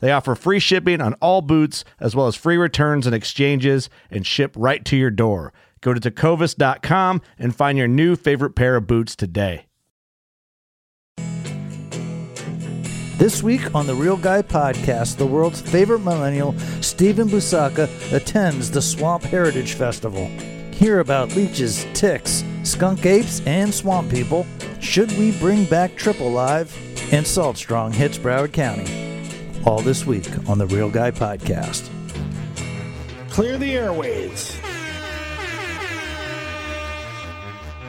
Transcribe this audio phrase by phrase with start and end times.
[0.00, 4.26] They offer free shipping on all boots, as well as free returns and exchanges, and
[4.26, 5.52] ship right to your door.
[5.80, 9.66] Go to tecovas.com and find your new favorite pair of boots today.
[13.20, 18.80] This week on the Reel Guy podcast, the world's favorite millennial, Steven Busacca, attends the
[18.80, 20.26] Swamp Heritage Festival.
[20.72, 24.46] Hear about leeches, ticks, skunk apes, and swamp people.
[24.80, 26.74] Should we bring back Triple Live?
[27.12, 29.19] And Salt Strong hits Broward County.
[29.66, 31.88] All this week on the Reel Guy podcast.
[33.30, 34.56] Clear the airways.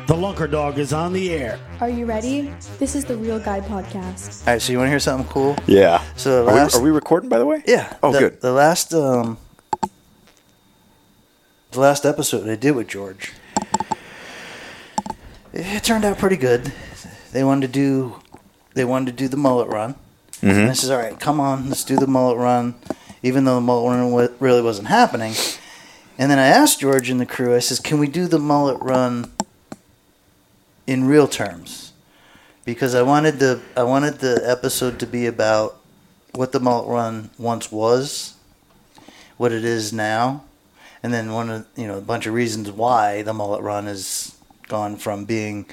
[0.07, 1.57] The Lunker Dog is on the air.
[1.79, 2.53] Are you ready?
[2.79, 4.45] This is the Reel Guy Podcast.
[4.45, 5.55] All right, so you want to hear something cool?
[5.67, 6.03] Yeah.
[6.17, 7.63] So the are, last- we, are we recording, by the way?
[7.65, 7.95] Yeah.
[8.03, 8.41] Oh, the, good.
[8.41, 9.37] The last um,
[11.71, 13.31] the last episode I did with George,
[15.53, 16.73] it turned out pretty good.
[17.31, 18.19] They wanted to do,
[18.73, 19.95] they wanted to do the mullet run.
[20.41, 20.49] Mm-hmm.
[20.49, 22.75] And I says, "All right, come on, let's do the mullet run,"
[23.21, 25.33] even though the mullet run really wasn't happening.
[26.17, 28.81] And then I asked George and the crew, I says, "Can we do the mullet
[28.81, 29.31] run
[30.87, 31.93] in real terms?"
[32.65, 35.77] Because I wanted the I wanted the episode to be about
[36.33, 38.33] what the mullet run once was,
[39.37, 40.43] what it is now,
[41.03, 44.35] and then one of you know a bunch of reasons why the mullet run has
[44.67, 45.65] gone from being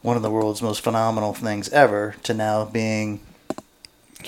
[0.00, 3.20] one of the world's most phenomenal things ever to now being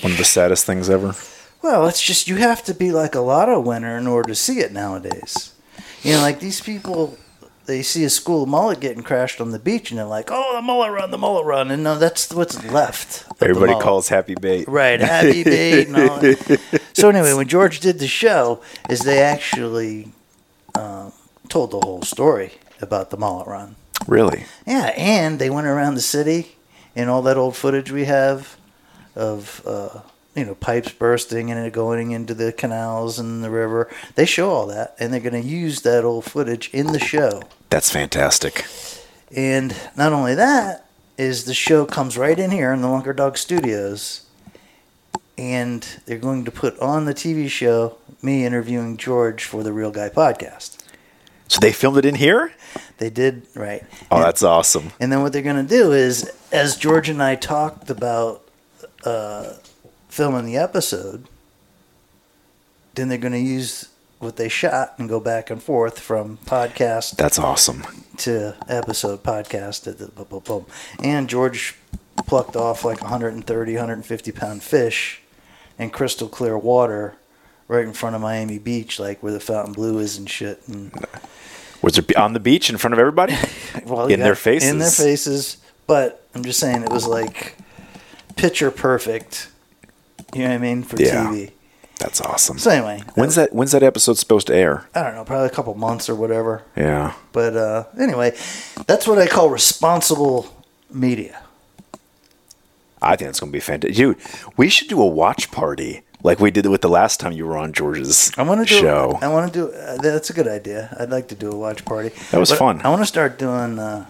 [0.01, 1.13] One of the saddest things ever.
[1.61, 4.59] well, it's just you have to be like a lotto winner in order to see
[4.59, 5.53] it nowadays.
[6.01, 7.17] You know, like these people,
[7.65, 10.55] they see a school of mullet getting crashed on the beach, and they're like, "Oh,
[10.55, 13.25] the mullet run, the mullet run," and no, that's what's left.
[13.41, 14.67] Everybody calls happy bait.
[14.67, 16.81] right happy bait and all that.
[16.93, 20.11] So anyway, when George did the show, is they actually
[20.73, 21.11] um,
[21.49, 23.75] told the whole story about the mullet run.
[24.07, 24.45] Really?
[24.65, 26.55] Yeah, and they went around the city
[26.95, 28.57] and all that old footage we have
[29.15, 30.01] of uh,
[30.35, 33.89] you know pipes bursting and it going into the canals and the river.
[34.15, 37.43] They show all that, and they're going to use that old footage in the show.
[37.69, 38.65] That's fantastic.
[39.35, 40.85] And not only that
[41.17, 44.25] is the show comes right in here in the Lunker Dog Studios,
[45.37, 49.91] and they're going to put on the TV show me interviewing George for the Reel
[49.91, 50.77] Guy podcast.
[51.47, 52.53] So they filmed it in here?
[52.97, 53.83] They did right.
[54.11, 54.91] Oh, And- that's awesome.
[54.99, 58.43] And then what they're going to do is, as George and I talked about
[59.03, 59.53] uh,
[60.09, 61.27] filming the episode,
[62.95, 63.89] then they're going to use
[64.19, 67.83] what they shot and go back and forth from podcast That's awesome.
[68.17, 69.87] to episode podcast.
[71.03, 71.75] And George
[72.27, 75.21] plucked off like 130, 150 pound fish
[75.79, 77.15] in crystal clear water
[77.67, 80.61] right in front of Miami Beach, like where the Fontainebleau is and shit.
[80.67, 80.93] And
[81.81, 83.35] Was it on the beach in front of everybody?
[83.85, 84.69] well, In their faces?
[84.69, 85.57] In their faces.
[85.87, 87.55] But I'm just saying it was like
[88.35, 89.49] picture perfect.
[90.33, 91.25] You know what I mean for Yeah.
[91.25, 91.51] TV.
[91.99, 92.57] That's awesome.
[92.57, 93.53] So anyway, When's that?
[93.53, 94.87] When's that episode supposed to air?
[94.95, 96.63] I don't know, probably a couple months or whatever.
[96.75, 97.13] Yeah.
[97.31, 98.31] But uh, anyway,
[98.87, 100.47] that's what I call responsible
[100.89, 101.43] media.
[103.03, 103.95] I think it's going to be fantastic.
[103.97, 104.17] Dude,
[104.57, 107.57] we should do a watch party like we did with the last time you were
[107.57, 108.79] on George's I want to do.
[108.79, 109.17] show.
[109.21, 109.71] I want to do.
[109.73, 110.95] Uh, that's a good idea.
[110.99, 112.09] I'd like to do a watch party.
[112.31, 112.81] That was But fun.
[112.83, 114.05] I want to start doing uh,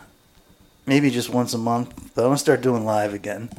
[0.85, 2.11] maybe just once a month.
[2.15, 3.49] But I want to start doing live again.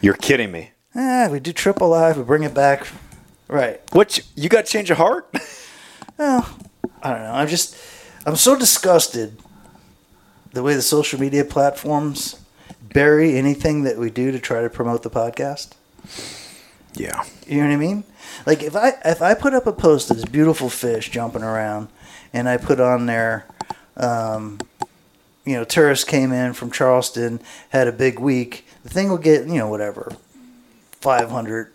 [0.00, 0.70] You're kidding me.
[0.94, 2.16] Ah, we do triple live.
[2.16, 2.86] We bring it back.
[3.48, 3.80] Right.
[3.92, 4.18] What?
[4.34, 5.28] You got change of heart?
[6.18, 6.48] Well,
[7.02, 7.32] I don't know.
[7.32, 7.76] I'm just,
[8.24, 9.36] I'm so disgusted
[10.54, 12.40] the way the social media platforms
[12.80, 15.72] bury anything that we do to try to promote the podcast.
[16.94, 17.22] yeah.
[17.46, 18.04] You know what I mean?
[18.46, 21.88] Like if I if I put up a post of this beautiful fish jumping around,
[22.32, 23.46] and I put on there,
[23.98, 24.58] um,
[25.44, 28.65] you know, tourists came in from Charleston, had a big week.
[28.86, 30.12] The thing will get you know whatever,
[31.00, 31.72] five hundred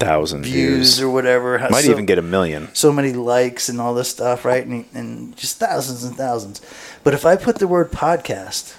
[0.00, 1.00] Thousand views views.
[1.00, 1.56] or whatever.
[1.70, 2.74] Might so, even get a million.
[2.74, 4.66] so many likes and all this stuff, right?
[4.66, 6.60] And, and just thousands and thousands.
[7.04, 8.76] But if I put the word podcast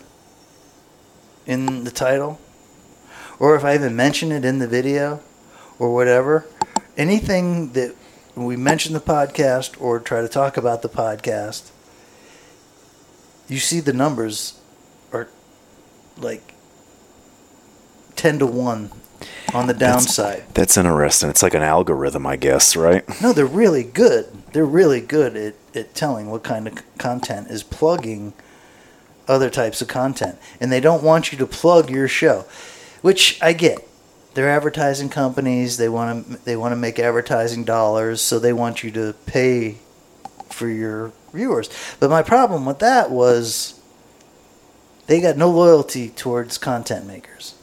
[1.46, 2.42] in the title,
[3.40, 5.22] or if I even mention it in the video,
[5.80, 6.46] or whatever,
[6.98, 7.96] anything that
[8.36, 11.72] we mention the podcast or try to talk about the podcast,
[13.48, 14.60] you see the numbers
[15.14, 15.30] are
[16.18, 16.55] like
[18.16, 18.92] 10 to 1
[19.54, 20.44] on the downside.
[20.54, 21.30] That's interesting.
[21.30, 23.04] It's like an algorithm, I guess, right?
[23.22, 24.28] No, they're really good.
[24.54, 28.34] They're really good at, at telling what kind of c- content is plugging
[29.28, 30.38] other types of content.
[30.60, 32.46] And they don't want you to plug your show,
[33.02, 33.88] which I get.
[34.34, 35.78] They're advertising companies.
[35.78, 39.78] They want to they want to make advertising dollars, so they want you to pay
[40.50, 41.70] for your viewers.
[42.02, 43.80] But my problem with that was
[45.08, 47.56] they got no loyalty towards content makers.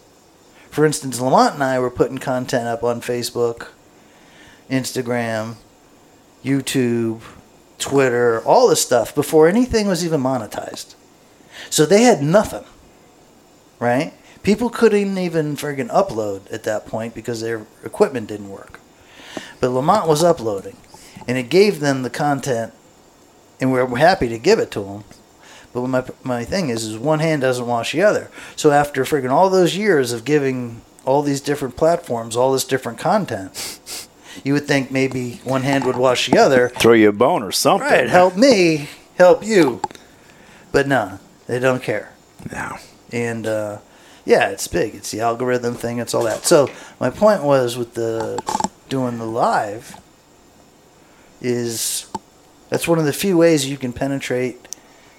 [0.73, 3.67] For instance, Lamont and I were putting content up on Facebook,
[4.71, 5.57] Instagram,
[6.43, 7.21] YouTube,
[7.79, 10.95] Twitter, all this stuff before anything was even monetized.
[11.69, 12.65] So they had nothing,
[13.81, 14.15] right?
[14.43, 18.81] People couldn't even friggin' upload at that point because their equipment didn't work.
[19.61, 20.79] But Lamont was uploading,
[21.29, 22.73] and it gave them the content,
[23.61, 25.05] and we we're happy to give it to them.
[25.73, 28.31] But my my thing is, is one hand doesn't wash the other.
[28.57, 32.99] So after friggin' all those years of giving all these different platforms all this different
[32.99, 33.81] content,
[34.45, 36.69] you would think maybe one hand would wash the other.
[36.71, 37.89] Throw you a bone or something.
[37.89, 39.81] Right, help me, help you.
[40.71, 42.13] But no, they don't care.
[42.51, 42.77] No.
[43.13, 43.79] And uh,
[44.25, 44.95] yeah, it's big.
[44.95, 45.99] It's the algorithm thing.
[45.99, 46.45] It's all that.
[46.45, 48.39] So my point was with the
[48.89, 49.99] doing the live
[51.41, 52.07] is
[52.69, 54.69] that's one of the few ways you can penetrate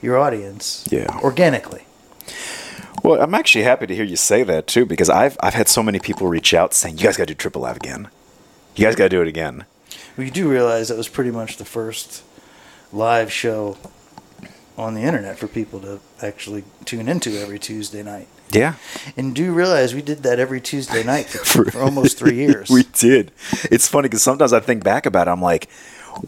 [0.03, 1.07] your audience Yeah.
[1.23, 1.85] organically.
[3.03, 5.83] Well, I'm actually happy to hear you say that too, because I've I've had so
[5.83, 8.07] many people reach out saying, "You guys got to do Triple Live again.
[8.75, 9.65] You guys got to do it again."
[10.17, 12.21] Well, you do realize that was pretty much the first
[12.93, 13.77] live show
[14.77, 18.27] on the internet for people to actually tune into every Tuesday night.
[18.51, 18.75] Yeah,
[19.17, 22.69] And do realize we did that every Tuesday night for, for almost three years.
[22.69, 23.31] we did.
[23.71, 25.31] It's funny because sometimes I think back about it.
[25.31, 25.67] I'm like,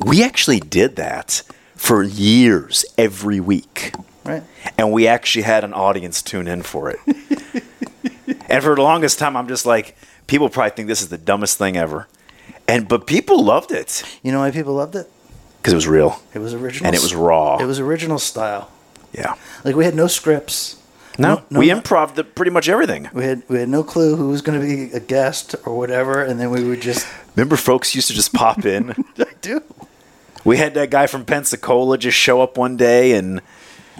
[0.04, 1.44] we actually did that
[1.75, 3.94] for years, every week,
[4.24, 4.44] right?
[4.77, 7.00] and we actually had an audience tune in for it.
[8.50, 9.95] and for the longest time, I'm just like,
[10.27, 12.07] people probably think this is the dumbest thing ever,
[12.68, 15.10] and but people loved it You know why people loved it?
[15.66, 16.22] because it was real.
[16.36, 16.86] It was original.
[16.88, 17.57] And it was raw.
[17.57, 18.69] It was original style.
[19.13, 19.33] Yeah.
[19.63, 20.80] Like we had no scripts.
[21.18, 21.80] No, no, we no.
[21.80, 23.10] improv pretty much everything.
[23.13, 26.22] We had we had no clue who was going to be a guest or whatever,
[26.22, 27.07] and then we would just.
[27.36, 28.92] Remember, folks used to just pop in.
[29.18, 29.63] I do.
[30.45, 33.42] We had that guy from Pensacola just show up one day, and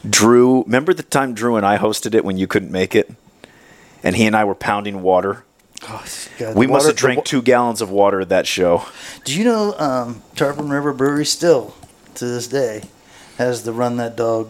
[0.10, 0.64] Drew.
[0.64, 3.12] Remember the time Drew and I hosted it when you couldn't make it,
[4.04, 5.44] and he and I were pounding water.
[5.90, 6.04] Oh,
[6.40, 8.86] God, We must have drank two gallons of water at that show.
[9.26, 11.76] Do you know um, Tarpon River Brewery still
[12.16, 12.84] to this day
[13.38, 14.48] has the Run That Dog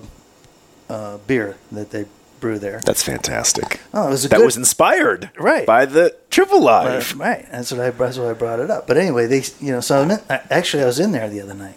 [0.87, 2.05] uh, beer that they
[2.39, 2.79] brew there?
[2.85, 3.81] That's fantastic.
[3.93, 5.65] Oh, it was a that good, was inspired Right.
[5.65, 7.19] by the Triple Right, Live.
[7.19, 7.45] right.
[7.51, 7.89] That's what I.
[7.89, 8.85] That's why I brought it up.
[8.87, 11.41] But anyway, they, you know, so I meant, I- actually I was in there the
[11.41, 11.75] other night.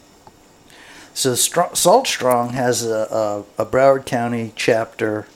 [1.18, 5.26] So Salt Strong has a, a a Broward County chapter,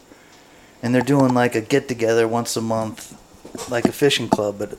[0.80, 3.18] and they're doing like a get together once a month,
[3.68, 4.78] like a fishing club, but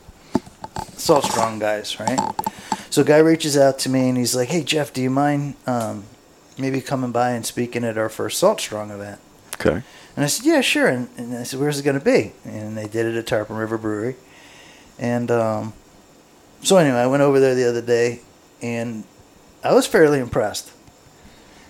[0.94, 2.18] Salt Strong guys, right?
[2.90, 5.56] So a guy reaches out to me and he's like, "Hey Jeff, do you mind
[5.68, 6.06] um,
[6.58, 9.20] maybe coming by and speaking at our first Salt Strong event?"
[9.56, 9.84] Okay.
[10.16, 10.88] And I said, yeah, sure.
[10.88, 12.32] And, and I said, where's it going to be?
[12.46, 14.16] And they did it at Tarpon River Brewery.
[14.98, 15.74] And um,
[16.62, 18.22] so anyway, I went over there the other day,
[18.62, 19.04] and
[19.64, 20.72] I was fairly impressed.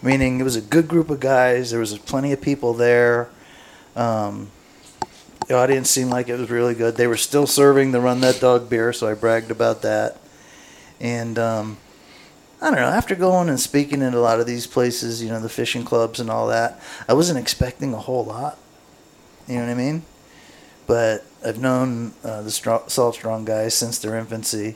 [0.04, 1.72] Meaning, it was a good group of guys.
[1.72, 3.30] There was plenty of people there.
[3.96, 4.52] Um,
[5.48, 6.98] the audience seemed like it was really good.
[6.98, 10.18] They were still serving the Run That Dog beer, so I bragged about that.
[11.00, 11.78] And um,
[12.62, 12.88] I don't know.
[12.88, 16.20] After going and speaking in a lot of these places, you know, the fishing clubs
[16.20, 18.58] and all that, I wasn't expecting a whole lot.
[19.48, 20.04] You know what I mean?
[20.86, 24.76] But I've known uh, the Salt Strong guys since their infancy.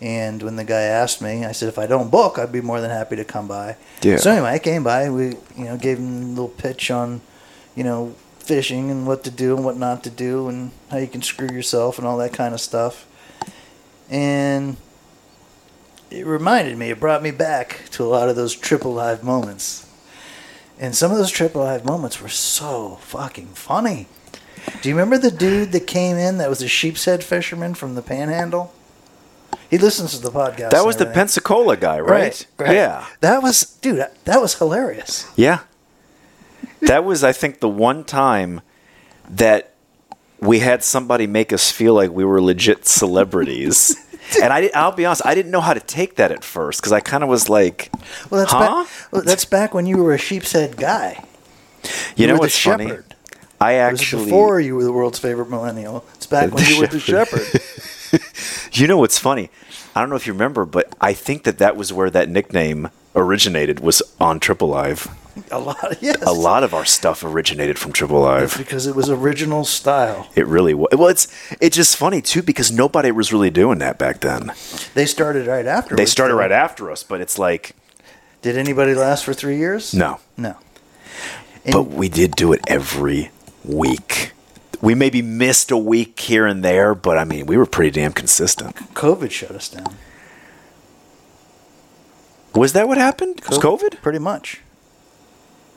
[0.00, 2.80] And when the guy asked me, I said, if I don't book, I'd be more
[2.80, 3.76] than happy to come by.
[4.02, 4.16] Yeah.
[4.16, 5.10] So anyway, I came by.
[5.10, 7.20] We, you know, gave him a little pitch on,
[7.74, 11.06] you know, fishing and what to do and what not to do and how you
[11.06, 13.06] can screw yourself and all that kind of stuff.
[14.08, 14.76] And
[16.10, 19.86] it reminded me, it brought me back to a lot of those triple live moments.
[20.78, 24.08] And some of those triple live moments were so fucking funny.
[24.80, 27.94] Do you remember the dude that came in that was a sheep's head fisherman from
[27.94, 28.72] the panhandle?
[29.70, 30.70] He listens to the podcast.
[30.70, 31.06] That was the.
[31.06, 32.44] Pensacola guy, right?
[32.58, 32.74] right.
[32.74, 33.06] Yeah.
[33.20, 35.30] That was, dude, that, was hilarious.
[35.36, 35.60] Yeah.
[36.82, 38.62] That was, I think, the one time
[39.28, 39.74] that
[40.40, 43.94] we had somebody make us feel like we were legit celebrities.
[44.42, 46.92] and I, I'll be honest, I didn't know how to take that at first because
[46.92, 47.90] I kind of was like,
[48.28, 48.84] Well, that's huh?
[48.84, 49.12] back.
[49.12, 51.22] Well, that's back when you were a sheep's head guy.
[52.16, 52.88] you know were the what's funny?
[52.88, 53.14] shepherd.
[53.60, 56.04] I It was actually, before you were the world's favorite millennial.
[56.14, 57.46] It's back when you were the shepherd.
[58.72, 59.50] you know what's funny?
[59.94, 62.90] I don't know if you remember, but I think that that was where that nickname
[63.16, 65.08] originated was on Triple Live.
[65.50, 65.96] A lot.
[66.00, 66.22] Yes.
[66.22, 68.56] A lot of our stuff originated from Triple Live.
[68.56, 70.28] because it was original style.
[70.34, 70.88] It really was.
[70.92, 71.28] Well, it's
[71.60, 74.52] it's just funny too because nobody was really doing that back then.
[74.94, 75.96] They started right after.
[75.96, 77.74] They started right after us, but it's like
[78.42, 79.92] Did anybody last for three years?
[79.94, 80.18] no.
[80.36, 80.56] No.
[81.64, 83.30] And But we did do it every
[83.64, 84.32] week.
[84.82, 88.12] We maybe missed a week here and there, but I mean, we were pretty damn
[88.12, 88.76] consistent.
[88.94, 89.94] COVID shut us down.
[92.54, 93.40] Was that what happened?
[93.48, 94.00] Was COVID?
[94.02, 94.60] Pretty much.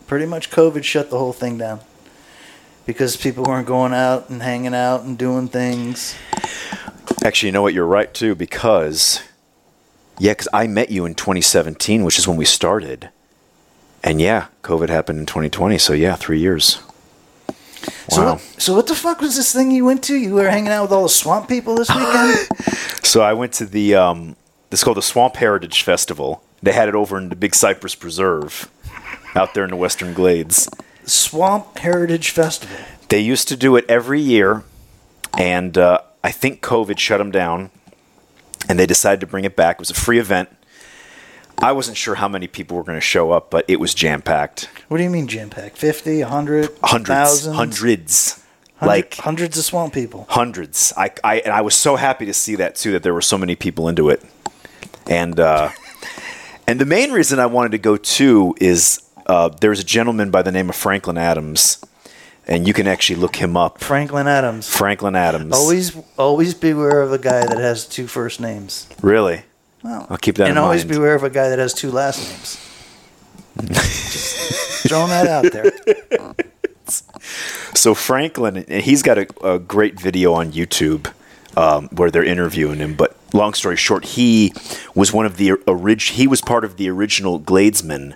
[0.07, 1.81] Pretty much COVID shut the whole thing down.
[2.85, 6.15] Because people weren't going out and hanging out and doing things.
[7.23, 7.73] Actually, you know what?
[7.73, 9.21] You're right too, because
[10.19, 13.09] yeah, because I met you in 2017, which is when we started,
[14.03, 15.77] and yeah, COVID happened in 2020.
[15.77, 16.79] So yeah, three years.
[18.09, 20.15] So, what, so what the fuck was this thing you went to?
[20.15, 22.47] You were hanging out with all the swamp people this weekend?
[23.03, 24.35] So I went to the um,
[24.71, 26.41] this is called the Swamp Heritage Festival.
[26.63, 28.71] They had it over in the Big Cypress Preserve,
[29.35, 30.67] out there in the Western Glades.
[31.05, 32.75] swamp Heritage Festival.
[33.09, 34.63] They used to do it every year,
[35.37, 37.69] and uh, I think COVID shut them down,
[38.67, 39.75] and they decided to bring it back.
[39.75, 40.49] It was a free event.
[41.59, 44.21] I wasn't sure how many people were going to show up, but it was jam
[44.21, 44.69] packed.
[44.89, 45.77] What do you mean jam packed?
[45.77, 47.55] 50, 100, Hundreds, thousands?
[47.55, 48.43] hundreds,
[48.77, 50.25] Hundred- like hundreds of swamp people.
[50.29, 50.91] hundreds.
[50.97, 52.91] I, I and I was so happy to see that too.
[52.91, 54.21] That there were so many people into it,
[55.07, 55.69] and uh,
[56.67, 60.41] and the main reason I wanted to go too is uh, there's a gentleman by
[60.41, 61.81] the name of Franklin Adams,
[62.45, 63.79] and you can actually look him up.
[63.79, 64.67] Franklin Adams.
[64.67, 65.53] Franklin Adams.
[65.55, 68.87] Always, always beware of a guy that has two first names.
[69.01, 69.43] really.
[69.83, 70.95] Well, I'll keep that and always mind.
[70.95, 72.59] beware of a guy that has two last names.
[73.73, 75.71] Just throwing that out there.
[77.73, 81.11] So Franklin, and he's got a, a great video on YouTube
[81.57, 82.93] um, where they're interviewing him.
[82.95, 84.53] But long story short, he
[84.95, 88.15] was one of the orig- He was part of the original Gladesmen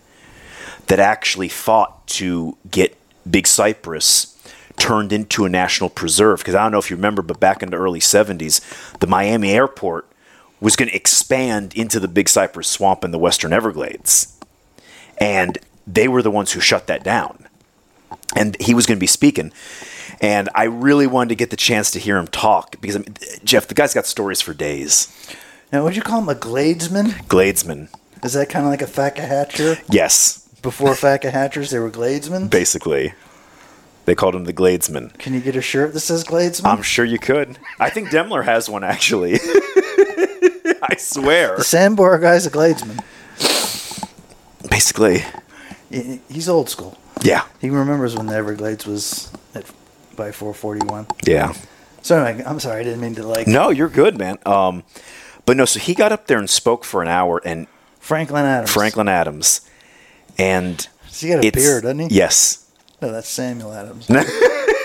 [0.87, 2.95] that actually fought to get
[3.29, 4.37] Big Cypress
[4.77, 6.39] turned into a national preserve.
[6.39, 8.61] Because I don't know if you remember, but back in the early '70s,
[8.99, 10.07] the Miami airport
[10.59, 14.37] was going to expand into the Big Cypress Swamp in the Western Everglades,
[15.19, 17.47] and they were the ones who shut that down
[18.35, 19.51] and he was going to be speaking.
[20.19, 23.15] And I really wanted to get the chance to hear him talk because I mean,
[23.43, 25.07] Jeff, the guy's got stories for days.
[25.71, 27.11] Now, would you call him a Gladesman?
[27.27, 27.89] Gladesman,
[28.23, 29.77] Is that kind of like a Hatcher?
[29.89, 32.49] yes, Before Hatchers, they were Gladesmen?
[32.49, 33.13] basically,
[34.05, 35.17] they called him the Gladesman.
[35.19, 36.65] Can you get a shirt that says Gladesman?
[36.65, 37.57] I'm sure you could.
[37.79, 39.39] I think Demler has one actually.
[40.83, 41.57] I swear.
[41.57, 42.99] the Sandbar guy's a Gladesman.
[44.69, 45.23] Basically,
[45.89, 46.97] He- He's old school.
[47.21, 49.65] yeah, He remembers when the Everglades was at
[50.15, 51.07] by 441.
[51.25, 51.53] yeah.
[52.01, 54.37] So anyway, I'm sorry, I didn't mean to like No, you're good, man.
[54.45, 54.83] Um,
[55.45, 57.67] but no, so he got up there and spoke for an hour, and
[57.99, 58.71] Franklin Adams.
[58.71, 59.61] Franklin Adams,
[60.37, 62.15] and Does he got a it's- beard, doesn't he?
[62.15, 62.65] Yes,
[63.01, 64.07] No, that's Samuel Adams.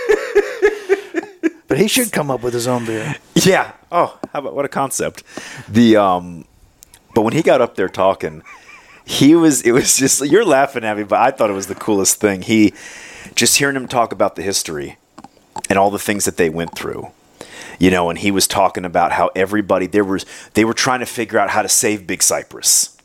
[1.72, 3.16] but he should come up with his own beer.
[3.34, 3.72] Yeah.
[3.90, 5.22] Oh, how about what a concept.
[5.66, 6.44] The um
[7.14, 8.42] but when he got up there talking,
[9.06, 11.74] he was it was just you're laughing at me, but I thought it was the
[11.74, 12.42] coolest thing.
[12.42, 12.74] He
[13.34, 14.98] just hearing him talk about the history
[15.70, 17.08] and all the things that they went through.
[17.78, 21.06] You know, and he was talking about how everybody there was they were trying to
[21.06, 22.98] figure out how to save Big Cypress.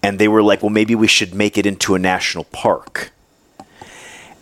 [0.00, 3.10] And they were like, well, maybe we should make it into a national park.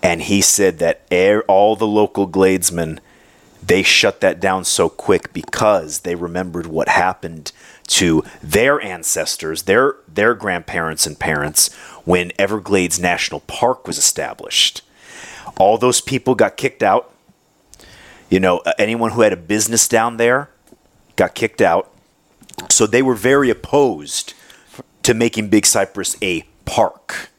[0.03, 1.07] And he said that
[1.49, 3.01] all the local Gladesmen
[3.63, 7.53] they shut that down so quick because they remembered what happened
[7.89, 11.73] to their ancestors, their their grandparents and parents
[12.05, 14.83] when Everglades National Park was established.
[15.59, 17.13] All those people got kicked out.
[18.29, 20.51] You know, uh, anyone who had a business down there
[21.17, 21.93] got kicked out.
[22.69, 24.35] So they were very opposed
[25.03, 27.31] to making Big Cypress a park.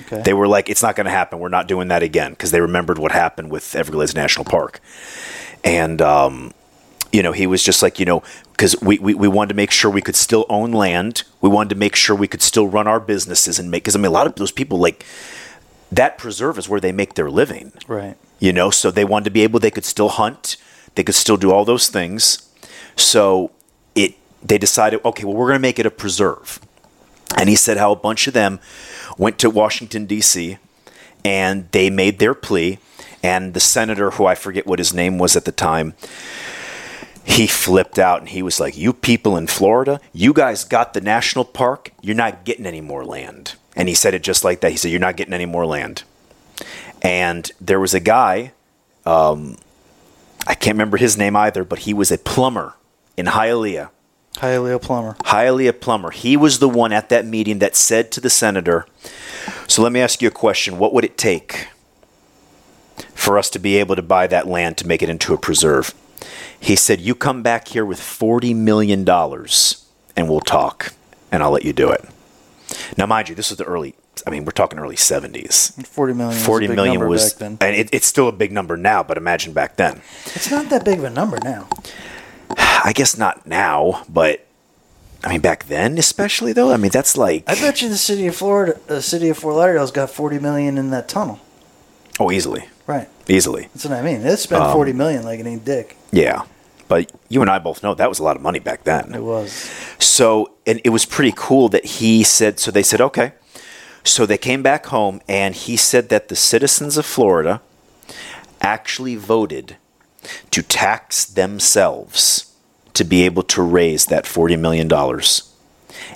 [0.00, 0.22] Okay.
[0.22, 1.38] They were like, it's not going to happen.
[1.38, 4.80] We're not doing that again because they remembered what happened with Everglades National Park.
[5.64, 6.52] And, um,
[7.12, 8.22] you know, he was just like, you know,
[8.52, 11.22] because we, we, we wanted to make sure we could still own land.
[11.40, 13.98] We wanted to make sure we could still run our businesses and make, because I
[13.98, 15.04] mean, a lot of those people, like,
[15.90, 18.16] that preserve is where they make their living right.
[18.40, 20.56] you know so they wanted to be able they could still hunt
[20.96, 22.50] they could still do all those things
[22.96, 23.52] so
[23.94, 26.60] it they decided okay well we're going to make it a preserve
[27.36, 28.60] and he said how a bunch of them
[29.18, 30.58] went to washington d.c
[31.24, 32.78] and they made their plea
[33.22, 35.94] and the senator who i forget what his name was at the time
[37.26, 41.00] he flipped out and he was like, You people in Florida, you guys got the
[41.00, 41.90] national park.
[42.00, 43.56] You're not getting any more land.
[43.74, 44.70] And he said it just like that.
[44.70, 46.04] He said, You're not getting any more land.
[47.02, 48.52] And there was a guy,
[49.04, 49.58] um,
[50.46, 52.74] I can't remember his name either, but he was a plumber
[53.16, 53.90] in Hialeah.
[54.36, 55.16] Hialeah Plumber.
[55.24, 56.10] Hialeah plumber.
[56.10, 58.86] He was the one at that meeting that said to the senator,
[59.66, 60.78] So let me ask you a question.
[60.78, 61.68] What would it take
[63.14, 65.94] for us to be able to buy that land to make it into a preserve?
[66.58, 70.92] He said, You come back here with $40 million and we'll talk
[71.32, 72.04] and I'll let you do it.
[72.96, 73.94] Now, mind you, this was the early,
[74.26, 75.86] I mean, we're talking early 70s.
[75.86, 76.28] 40 million.
[76.28, 77.58] was a 40 big million number was, back then.
[77.60, 80.00] and it, it's still a big number now, but imagine back then.
[80.26, 81.68] It's not that big of a number now.
[82.56, 84.46] I guess not now, but
[85.24, 88.26] I mean, back then, especially though, I mean, that's like, I bet you the city
[88.26, 91.40] of Florida, the city of Fort Lauderdale's got 40 million in that tunnel.
[92.20, 93.08] oh, easily, Right.
[93.28, 93.68] easily.
[93.74, 94.22] That's what I mean.
[94.22, 95.96] They spent Um, 40 million like it ain't dick.
[96.12, 96.42] Yeah.
[96.88, 99.12] But you and I both know that was a lot of money back then.
[99.12, 99.68] It was.
[99.98, 103.32] So, and it was pretty cool that he said, so they said, okay.
[104.04, 107.60] So they came back home, and he said that the citizens of Florida
[108.60, 109.76] actually voted
[110.56, 112.56] to tax themselves
[112.94, 114.90] to be able to raise that $40 million.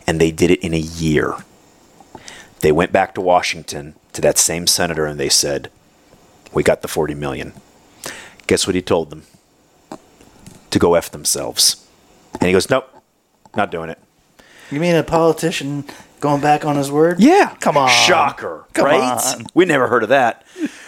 [0.07, 1.35] And they did it in a year.
[2.61, 5.71] They went back to Washington to that same senator and they said,
[6.55, 7.53] We got the 40 million.
[8.47, 9.25] Guess what he told them?
[10.71, 11.87] To go F themselves.
[12.41, 12.89] And he goes, Nope,
[13.55, 13.99] not doing it.
[14.71, 15.85] You mean a politician
[16.21, 17.21] going back on his word?
[17.21, 17.57] Yeah.
[17.61, 17.91] Come on.
[17.91, 18.65] Shocker.
[18.73, 19.23] Come right?
[19.23, 19.45] on.
[19.53, 20.47] We never heard of that.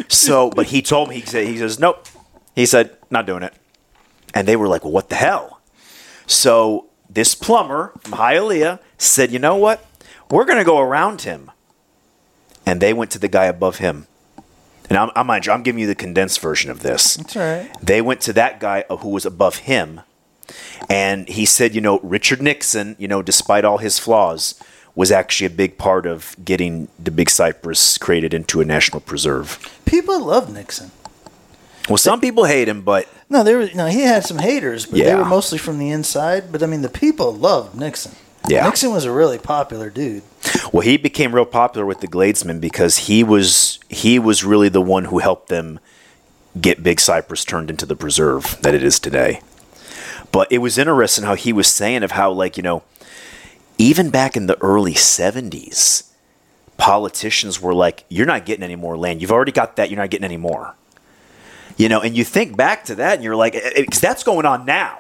[0.08, 2.06] So, but he told me, he said, he says, nope.
[2.54, 3.54] He said, not doing it.
[4.34, 5.60] And they were like, well, what the hell?
[6.26, 9.84] So this plumber from Hialeah said, you know what?
[10.30, 11.50] We're going to go around him.
[12.64, 14.06] And they went to the guy above him.
[14.88, 17.14] And I'm, I'm, mind you, I'm giving you the condensed version of this.
[17.16, 17.70] That's right.
[17.82, 20.02] They went to that guy uh, who was above him,
[20.90, 24.60] and he said, you know, Richard Nixon, you know, despite all his flaws,
[24.94, 29.58] was actually a big part of getting the Big Cypress created into a national preserve.
[29.86, 30.90] People love Nixon.
[31.88, 33.86] Well, some people hate him, but No, there were no.
[33.86, 35.16] He had some haters, but they Yeah.
[35.16, 36.52] were mostly from the inside.
[36.52, 38.12] But I mean, the people loved Nixon.
[38.48, 38.64] Yeah.
[38.66, 40.22] Nixon was a really popular dude.
[40.72, 44.80] well, he became real popular with the Gladesmen because he was he was really the
[44.82, 45.80] one who helped them
[46.60, 49.40] get Big Cypress turned into the preserve that it is today.
[50.30, 52.82] But it was interesting how he was saying of how like you know,
[53.78, 56.04] even back in the early '70s,
[56.76, 59.20] politicians were like, "You're not getting any more land.
[59.22, 59.90] You've already got that.
[59.90, 60.74] You're not getting any more."
[61.76, 64.64] You know, and you think back to that, and you're like, because that's going on
[64.64, 64.98] now,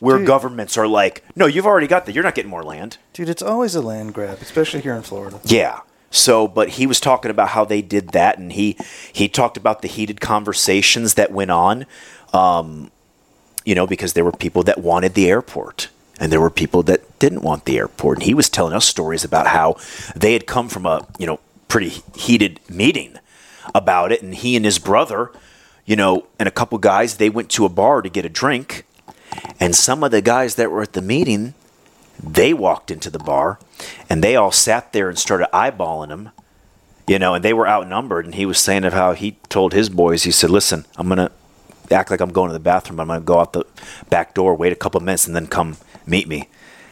[0.00, 0.26] where Dude.
[0.26, 2.14] governments are like, "No, you've already got that.
[2.14, 5.40] You're not getting more land." Dude, it's always a land grab, especially here in Florida.
[5.44, 5.80] Yeah.
[6.10, 8.76] So, but he was talking about how they did that, and he
[9.12, 11.86] he talked about the heated conversations that went on.
[12.32, 12.90] Um,
[13.64, 17.18] you know, because there were people that wanted the airport, and there were people that
[17.18, 19.76] didn't want the airport, and he was telling us stories about how
[20.16, 23.14] they had come from a you know pretty heated meeting
[23.74, 25.30] about it, and he and his brother,
[25.90, 28.84] you know, and a couple guys, they went to a bar to get a drink,
[29.58, 31.54] and some of the guys that were at the meeting
[32.22, 33.58] they walked into the bar
[34.08, 36.28] and they all sat there and started eyeballing him
[37.08, 39.88] you know and they were outnumbered and he was saying of how he told his
[39.88, 41.30] boys he said listen i'm gonna
[41.90, 43.64] act like i'm going to the bathroom i'm gonna go out the
[44.10, 46.46] back door wait a couple minutes and then come meet me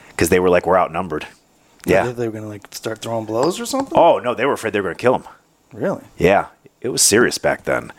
[0.08, 1.26] because they were like we're outnumbered
[1.84, 3.98] yeah They, they were gonna like start throwing blows or something.
[3.98, 5.24] oh no they were afraid they were gonna kill him
[5.74, 6.04] really?
[6.16, 6.46] yeah,
[6.80, 7.92] it was serious back then.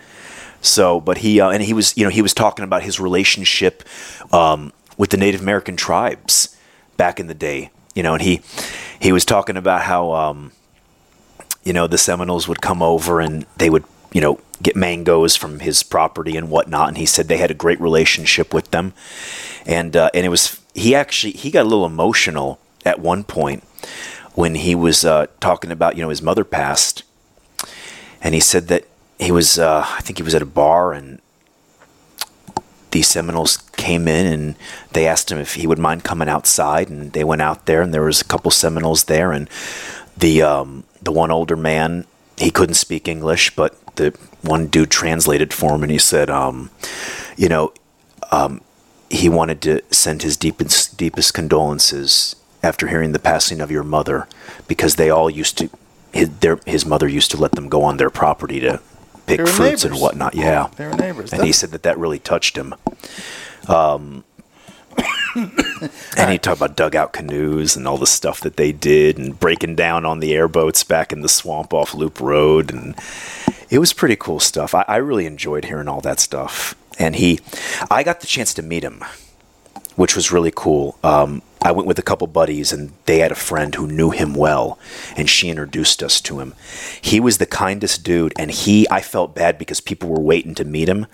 [0.61, 3.83] So, but he uh, and he was, you know, he was talking about his relationship
[4.33, 6.55] um, with the Native American tribes
[6.97, 8.41] back in the day, you know, and he
[8.99, 10.51] he was talking about how, um,
[11.63, 15.59] you know, the Seminoles would come over and they would, you know, get mangoes from
[15.59, 18.93] his property and whatnot, and he said they had a great relationship with them,
[19.65, 23.63] and uh, and it was he actually he got a little emotional at one point
[24.33, 27.03] when he was uh, talking about you know his mother passed.
[28.21, 28.85] And he said that
[29.19, 31.21] he was uh, I think he was at a bar and
[32.91, 34.55] these Seminoles came in and
[34.93, 37.93] they asked him if he would mind coming outside and they went out there and
[37.93, 39.49] there was a couple Seminoles there and
[40.17, 42.05] the um, the one older man
[42.37, 46.71] he couldn't speak English but the one dude translated for him and he said um,
[47.37, 47.73] you know
[48.31, 48.61] um,
[49.09, 54.27] he wanted to send his deepest deepest condolences after hearing the passing of your mother
[54.67, 55.69] because they all used to
[56.11, 58.81] his, their, his mother used to let them go on their property to
[59.37, 60.35] pick fruits and whatnot.
[60.35, 61.33] Yeah, They were neighbors.
[61.33, 62.75] and he said that that really touched him.
[63.67, 64.23] Um,
[66.17, 69.75] and he talked about dugout canoes and all the stuff that they did and breaking
[69.75, 72.71] down on the airboats back in the swamp off Loop Road.
[72.71, 72.95] And
[73.69, 74.73] it was pretty cool stuff.
[74.73, 76.75] I, I really enjoyed hearing all that stuff.
[76.97, 77.39] And he,
[77.89, 79.03] I got the chance to meet him
[79.99, 80.97] which was really cool.
[81.03, 84.33] Um, I went with a couple buddies, and they had a friend who knew him
[84.33, 84.79] well,
[85.17, 86.53] and she introduced us to him.
[87.01, 90.63] He was the kindest dude, and he I felt bad because people were waiting to
[90.65, 91.05] meet him.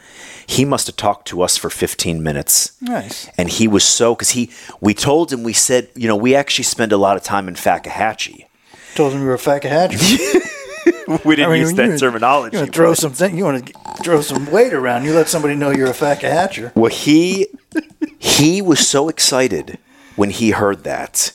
[0.46, 2.74] He must have talked to us for 15 minutes.
[2.82, 3.28] Nice.
[3.38, 6.66] And he was so because he we told him we said you know we actually
[6.66, 8.46] spend a lot of time in Fakahatchee.
[8.94, 10.42] Told him you were a fatcahadger.
[11.26, 12.58] We didn't I mean, use you- that terminology.
[12.58, 15.04] You want to throw some thing, you want to throw some weight around.
[15.04, 16.76] You let somebody know you're a fatcahadger.
[16.76, 17.48] Well, he
[18.20, 19.78] he was so excited
[20.16, 21.32] when he heard that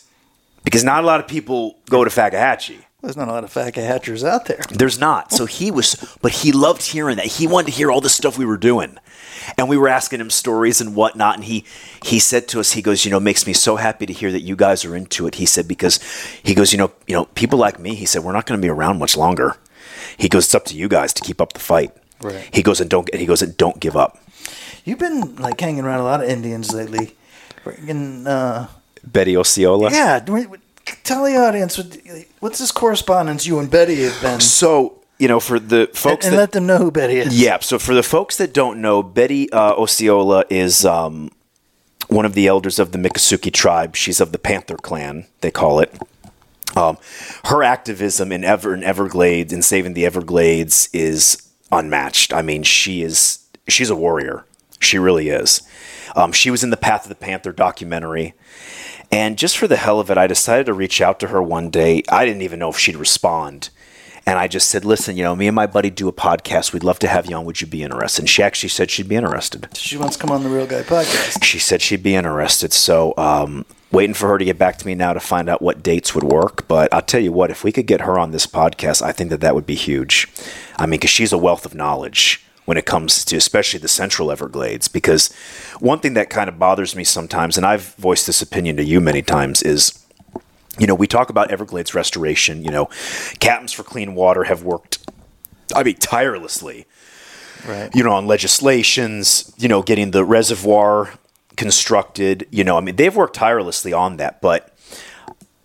[0.64, 2.84] because not a lot of people go to Fakahatchee.
[3.02, 4.60] There's not a lot of fatcahadgers out there.
[4.70, 5.32] There's not.
[5.32, 7.26] So he was, but he loved hearing that.
[7.26, 8.98] He wanted to hear all the stuff we were doing,
[9.56, 11.36] and we were asking him stories and whatnot.
[11.36, 11.64] And he
[12.02, 14.42] he said to us, he goes, you know, makes me so happy to hear that
[14.42, 15.36] you guys are into it.
[15.36, 15.98] He said because
[16.42, 17.94] he goes, you know, you know, people like me.
[17.94, 19.56] He said we're not going to be around much longer.
[20.18, 21.92] He goes, it's up to you guys to keep up the fight.
[22.20, 22.46] Right.
[22.52, 23.12] He goes and don't.
[23.14, 24.18] He goes and don't give up.
[24.84, 27.16] You've been like hanging around a lot of Indians lately.
[27.64, 28.66] Friggin', uh,
[29.04, 29.90] Betty Osceola.
[29.92, 30.18] yeah,
[31.04, 31.98] tell the audience what,
[32.40, 36.26] what's this correspondence you and Betty have been, So you know, for the and, folks
[36.26, 37.40] and that let them know who Betty is.
[37.40, 37.58] Yeah.
[37.60, 41.30] So for the folks that don't know, Betty uh, Osceola is um,
[42.08, 43.96] one of the elders of the Miccosukee tribe.
[43.96, 45.94] She's of the Panther clan, they call it.
[46.74, 46.96] Um,
[47.44, 52.32] her activism in Ever in Everglades in saving the Everglades is unmatched.
[52.32, 54.44] I mean, she is she's a warrior.
[54.78, 55.60] She really is.
[56.16, 58.34] Um, she was in the Path of the Panther documentary.
[59.12, 61.70] And just for the hell of it, I decided to reach out to her one
[61.70, 62.02] day.
[62.08, 63.70] I didn't even know if she'd respond.
[64.26, 66.72] And I just said, listen, you know, me and my buddy do a podcast.
[66.72, 67.44] We'd love to have you on.
[67.46, 68.22] Would you be interested?
[68.22, 69.68] And she actually said she'd be interested.
[69.76, 71.42] She wants to come on the Reel Guy podcast.
[71.42, 72.72] She said she'd be interested.
[72.72, 75.82] So, um, waiting for her to get back to me now to find out what
[75.82, 76.68] dates would work.
[76.68, 79.30] But I'll tell you what, if we could get her on this podcast, I think
[79.30, 80.28] that that would be huge.
[80.76, 84.30] I mean, because she's a wealth of knowledge when it comes to especially the Central
[84.30, 84.86] Everglades.
[84.86, 85.32] Because
[85.80, 89.00] one thing that kind of bothers me sometimes, and I've voiced this opinion to you
[89.00, 90.06] many times, is
[90.78, 92.62] you know, we talk about Everglades restoration.
[92.62, 92.88] You know,
[93.40, 95.04] Captains for Clean Water have worked,
[95.74, 96.86] I mean, tirelessly
[97.66, 97.90] Right.
[97.92, 101.10] you know, on legislations, you know, getting the reservoir
[101.56, 102.46] constructed.
[102.52, 104.69] You know, I mean, they've worked tirelessly on that, but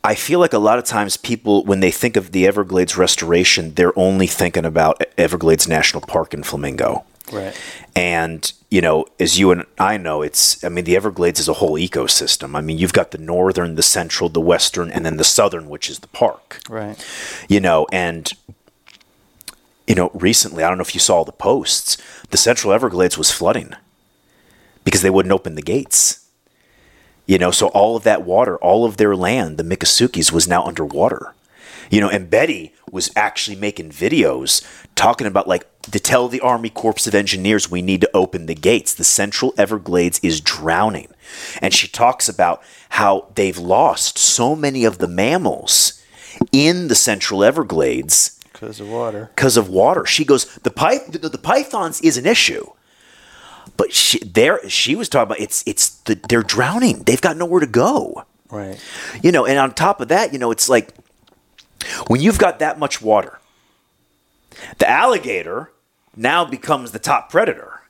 [0.05, 3.73] I feel like a lot of times people, when they think of the Everglades restoration,
[3.73, 7.03] they're only thinking about Everglades National Park in Flamingo.
[7.31, 7.59] Right.
[7.95, 11.53] And, you know, as you and I know, it's, I mean, the Everglades is a
[11.53, 12.55] whole ecosystem.
[12.55, 15.89] I mean, you've got the northern, the central, the western, and then the southern, which
[15.89, 17.03] is the park Right.
[17.49, 18.31] you know, and
[19.87, 21.97] you know, recently, I don't know if you saw the posts,
[22.31, 23.73] the Central Everglades was flooding
[24.83, 26.24] because they wouldn't open the gates.
[27.25, 30.63] You know, so all of that water, all of their land, the Miccosukees, was now
[30.63, 31.33] underwater.
[31.89, 34.63] You know, and Betty was actually making videos
[34.95, 38.55] talking about like to tell the Army Corps of Engineers we need to open the
[38.55, 38.93] gates.
[38.93, 41.09] The Central Everglades is drowning.
[41.61, 46.01] And she talks about how they've lost so many of the mammals
[46.51, 49.29] in the Central Everglades Because of water.
[49.35, 50.05] because of water.
[50.05, 52.65] She goes, the, py- the, the pythons is an issue.
[53.77, 57.03] But she, there, she was talking about it's it's the, they're drowning.
[57.03, 58.25] They've got nowhere to go.
[58.49, 58.79] Right.
[59.23, 60.89] You know, and on top of that, you know, it's like
[62.07, 63.39] when you've got that much water,
[64.77, 65.71] the alligator
[66.15, 67.81] now becomes the top predator.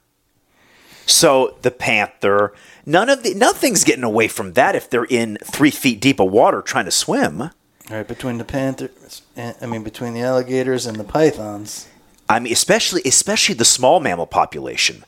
[1.06, 2.54] So the panther,
[2.86, 6.32] none of the nothing's getting away from that if they're in three feet deep of
[6.32, 7.52] water trying to swim.
[7.90, 8.08] Right.
[8.08, 11.88] Between the panthers, I mean, between the alligators and the pythons.
[12.28, 15.04] I mean, especially especially the small mammal population.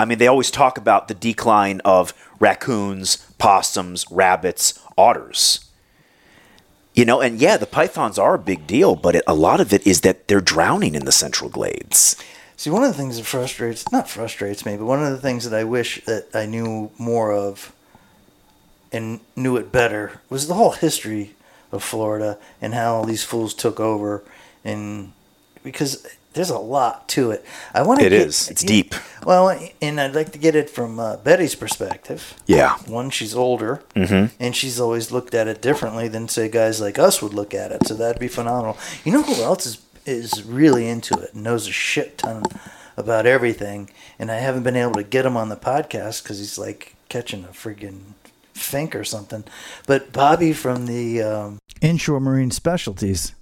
[0.00, 5.66] I mean, they always talk about the decline of raccoons, possums, rabbits, otters.
[6.94, 9.74] You know, and yeah, the pythons are a big deal, but it, a lot of
[9.74, 12.16] it is that they're drowning in the central glades.
[12.56, 15.48] See, one of the things that frustrates, not frustrates me, but one of the things
[15.48, 17.74] that I wish that I knew more of
[18.90, 21.34] and knew it better was the whole history
[21.72, 24.22] of Florida and how all these fools took over.
[24.64, 25.12] And
[25.62, 27.44] because there's a lot to it.
[27.74, 28.48] I want to It get, is.
[28.48, 28.94] It's deep.
[29.24, 32.34] Well, and I'd like to get it from uh, Betty's perspective.
[32.46, 32.76] Yeah.
[32.86, 37.20] One, she's older, and she's always looked at it differently than say guys like us
[37.20, 37.86] would look at it.
[37.86, 38.78] So that'd be phenomenal.
[39.04, 42.42] You know who else is is really into it and knows a shit ton
[42.96, 46.58] about everything, and I haven't been able to get him on the podcast because he's
[46.58, 48.00] like catching a friggin'
[48.54, 49.44] fink or something.
[49.86, 53.34] But Bobby from the um, Inshore Marine Specialties,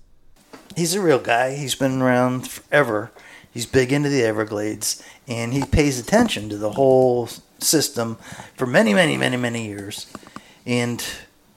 [0.78, 1.54] he's a real guy.
[1.54, 3.10] He's been around forever.
[3.52, 8.16] He's big into the Everglades, and he pays attention to the whole system
[8.56, 10.06] for many, many, many, many years.
[10.64, 11.04] And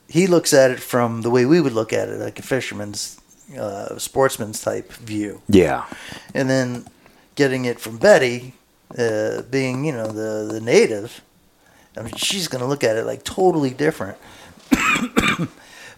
[0.07, 3.21] he looks at it from the way we would look at it, like a fisherman's,
[3.57, 5.41] uh, sportsman's type view.
[5.47, 5.86] Yeah.
[6.34, 6.88] And then
[7.36, 8.53] getting it from Betty,
[8.97, 11.21] uh, being you know the the native,
[11.97, 14.17] I mean, she's going to look at it like totally different.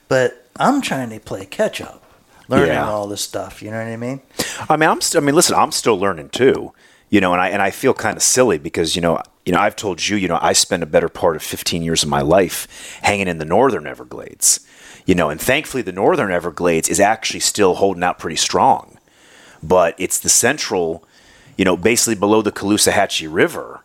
[0.07, 2.02] but I'm trying to play catch up,
[2.47, 2.89] learning Yeah.
[2.89, 3.61] all this stuff.
[3.61, 4.21] You know what I mean?
[4.69, 5.01] I mean, I'm.
[5.01, 6.73] St- I mean, listen, I'm still learning too.
[7.09, 9.59] You know, and I and I feel kind of silly because you know, you know,
[9.59, 12.21] I've told you, you know, I spent a better part of 15 years of my
[12.21, 12.67] life
[13.03, 14.59] hanging in the northern Everglades.
[15.05, 18.97] You know, and thankfully, the northern Everglades is actually still holding out pretty strong.
[19.61, 21.03] But it's the central,
[21.57, 23.81] you know, basically below the Caloosahatchee River,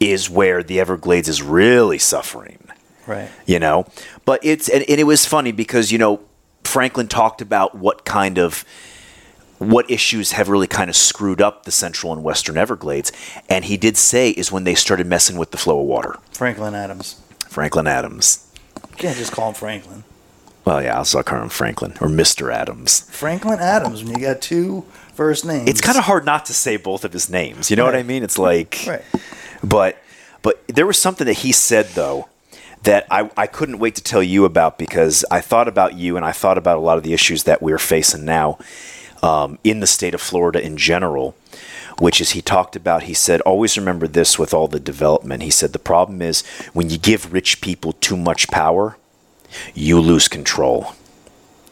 [0.00, 2.58] is where the Everglades is really suffering
[3.06, 3.28] Right.
[3.46, 3.84] you know
[4.24, 6.20] but it's and, and it was funny because you know
[6.64, 8.64] franklin talked about what kind of
[9.58, 13.12] what issues have really kind of screwed up the central and western everglades
[13.48, 16.74] and he did say is when they started messing with the flow of water Franklin
[16.74, 17.20] Adams.
[17.46, 18.46] franklin adams
[18.90, 20.04] You can't just call him Franklin.
[20.64, 24.84] well yeah i'll calling him franklin or mr adams Franklin Adams, when you got two
[25.14, 25.68] first names.
[25.68, 28.02] it's kind of hard not to say both of his names you know what i
[28.02, 29.02] mean it's like Right.
[29.64, 29.98] But
[30.42, 32.28] but there was something that he said though
[32.82, 36.24] that I, I couldn't wait to tell you about because I thought about you and
[36.24, 38.58] I thought about a lot of the issues that we're facing now
[39.22, 41.36] um, in the state of Florida in general.
[41.98, 43.04] Which is he talked about?
[43.04, 45.42] He said, always remember this with all the development.
[45.42, 46.42] He said the problem is
[46.72, 48.96] when you give rich people too much power,
[49.74, 50.94] you lose control.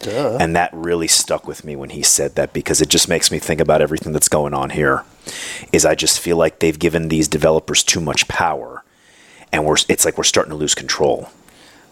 [0.01, 0.39] Duh.
[0.41, 3.39] And that really stuck with me when he said that because it just makes me
[3.39, 5.05] think about everything that's going on here.
[5.73, 8.83] Is I just feel like they've given these developers too much power,
[9.53, 11.29] and we're it's like we're starting to lose control.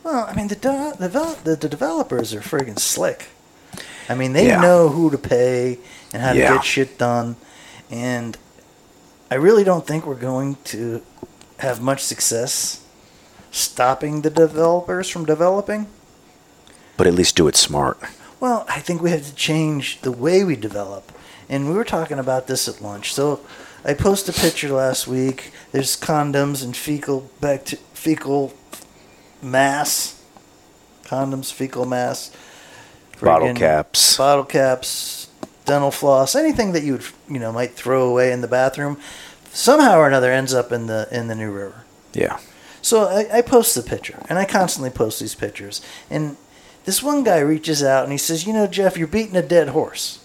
[0.05, 3.27] Well, I mean, the, de- develop- the, the developers are friggin' slick.
[4.09, 4.61] I mean, they Yeah.
[4.61, 5.79] know who to pay
[6.13, 6.55] and how to Yeah.
[6.55, 7.37] get shit done.
[7.91, 8.39] And
[9.31, 11.03] I really don't think we're going to
[11.59, 12.81] have much success
[13.51, 15.89] stopping the developers from developing.
[16.97, 17.99] But at least do it smart.
[18.41, 21.13] Well, I think we have to change the way we develop.
[21.49, 23.13] And we were talking about this at lunch.
[23.13, 23.41] So
[23.85, 25.53] I posted a picture last week.
[25.73, 28.55] There's condoms and fecal bact- fecal
[29.43, 30.23] mass.
[31.05, 32.31] Condoms, fecal mass.
[33.21, 34.17] Bottle caps.
[34.17, 35.29] Bottle caps,
[35.65, 38.99] dental floss, anything that you would, you know, might throw away in the bathroom
[39.53, 41.85] somehow or another ends up in the in the New River.
[42.13, 42.39] Yeah.
[42.81, 45.81] So I, I post the picture, and I constantly post these pictures.
[46.09, 46.37] And
[46.85, 49.71] this one guy reaches out and he says, "You know, Jeff, you're beating a dead
[49.71, 50.25] horse."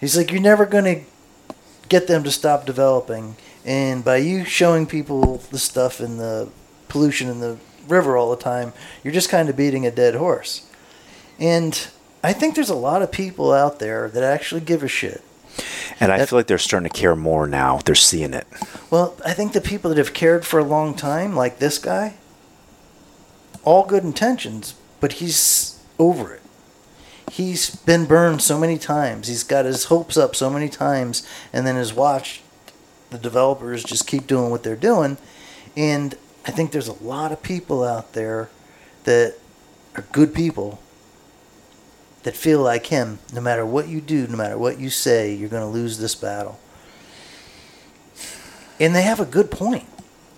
[0.00, 1.00] He's like, "You're never going to
[1.88, 6.48] get them to stop developing, and by you showing people the stuff and the
[6.88, 7.56] pollution in the
[7.88, 10.62] river all the time, you're just kind of beating a dead horse."
[11.40, 11.86] And
[12.22, 15.22] I think there's a lot of people out there that actually give a shit.
[16.00, 17.80] And I That- feel like they're starting to care more now.
[17.84, 18.46] They're seeing it.
[18.90, 22.14] Well, I think the people that have cared for a long time, like this guy,
[23.64, 26.37] all good intentions, but he's over it.
[27.30, 29.28] He's been burned so many times.
[29.28, 32.42] He's got his hopes up so many times, and then has watched
[33.10, 35.18] the developers just keep doing what they're doing.
[35.76, 36.14] And
[36.46, 38.50] I think there's a lot of people out there
[39.04, 39.36] that
[39.94, 40.80] are good people
[42.22, 43.18] that feel like him.
[43.32, 46.14] No matter what you do, no matter what you say, you're going to lose this
[46.14, 46.58] battle.
[48.80, 49.86] And they have a good point.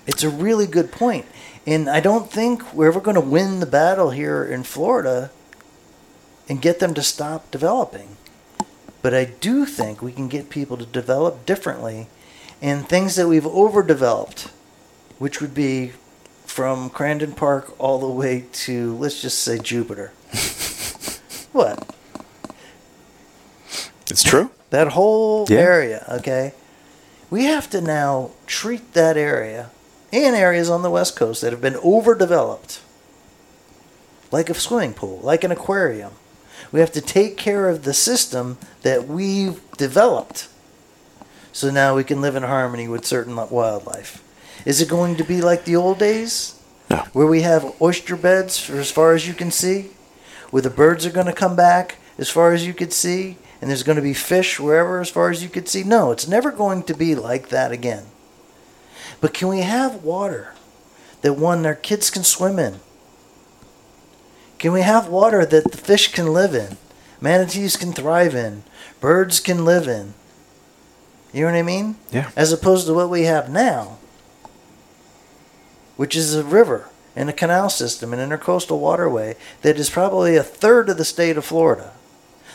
[0.07, 1.26] It's a really good point.
[1.66, 5.31] And I don't think we're ever going to win the battle here in Florida
[6.51, 8.17] and get them to stop developing.
[9.03, 12.09] But I do think we can get people to develop differently
[12.61, 14.51] and things that we've overdeveloped,
[15.21, 15.93] which would be
[16.45, 20.09] from Crandon Park all the way to, let's just say, Jupiter.
[21.53, 21.95] what?
[24.11, 24.51] It's true.
[24.71, 25.59] That whole Yeah.
[25.61, 26.53] area, okay?
[27.31, 29.71] We have to now treat that area
[30.13, 32.81] and areas on the West Coast that have been overdeveloped
[34.33, 36.13] like a swimming pool, like an aquarium.
[36.73, 40.49] We have to take care of the system that we've developed
[41.53, 44.23] so now we can live in harmony with certain wildlife.
[44.65, 46.61] Is it going to be like the old days?
[46.89, 46.99] No.
[47.13, 49.91] Where we have oyster beds for as far as you can see?
[50.51, 53.37] Where the birds are going to come back as far as you could see?
[53.61, 55.83] And there's going to be fish wherever as far as you could see?
[55.83, 58.07] No, it's never going to be like that again.
[59.21, 60.55] But can we have water
[61.23, 62.81] that one our kids can swim in?
[64.61, 66.77] Can we have water that the fish can live in?
[67.20, 68.62] Manatees can thrive in.
[69.01, 70.14] Birds can live in.
[71.33, 71.96] You know what I mean?
[72.12, 72.31] Yeah.
[72.37, 73.96] As opposed to what we have now.
[75.96, 80.42] which is a river and a canal system, an intercoastal waterway that is probably a
[80.42, 81.92] third of the state of Florida,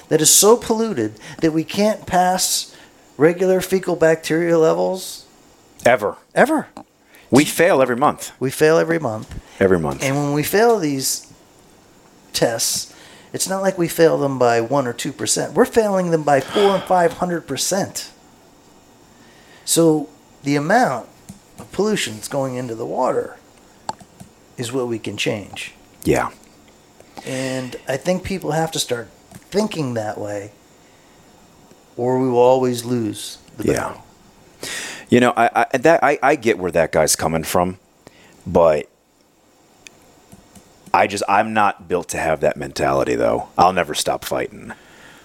[0.09, 2.75] that is so polluted that we can't pass
[3.17, 5.25] regular fecal bacteria levels
[5.85, 6.17] Ever.
[6.33, 6.67] ever.
[7.29, 8.31] We fail every month.
[8.39, 9.39] We fail every month.
[9.59, 10.01] Every month.
[10.03, 11.24] And when we fail these
[12.35, 12.93] tests,
[13.33, 15.53] it's not like we fail them by one or two percent.
[15.53, 18.11] We're failing them by four and five hundred percent.
[19.65, 20.09] So
[20.43, 21.09] the amount
[21.57, 23.37] of pollution that's going into the water
[24.57, 25.73] is what we can change.
[26.03, 26.29] yeah.
[27.25, 29.07] And I think people have to start
[29.49, 30.51] thinking that way,
[31.97, 33.97] or we will always lose the Yeah.
[35.09, 37.79] You know, I, I that I, I get where that guy's coming from,
[38.45, 38.89] but
[40.95, 43.49] I just I'm not built to have that mentality though.
[43.57, 44.73] I'll never stop fighting.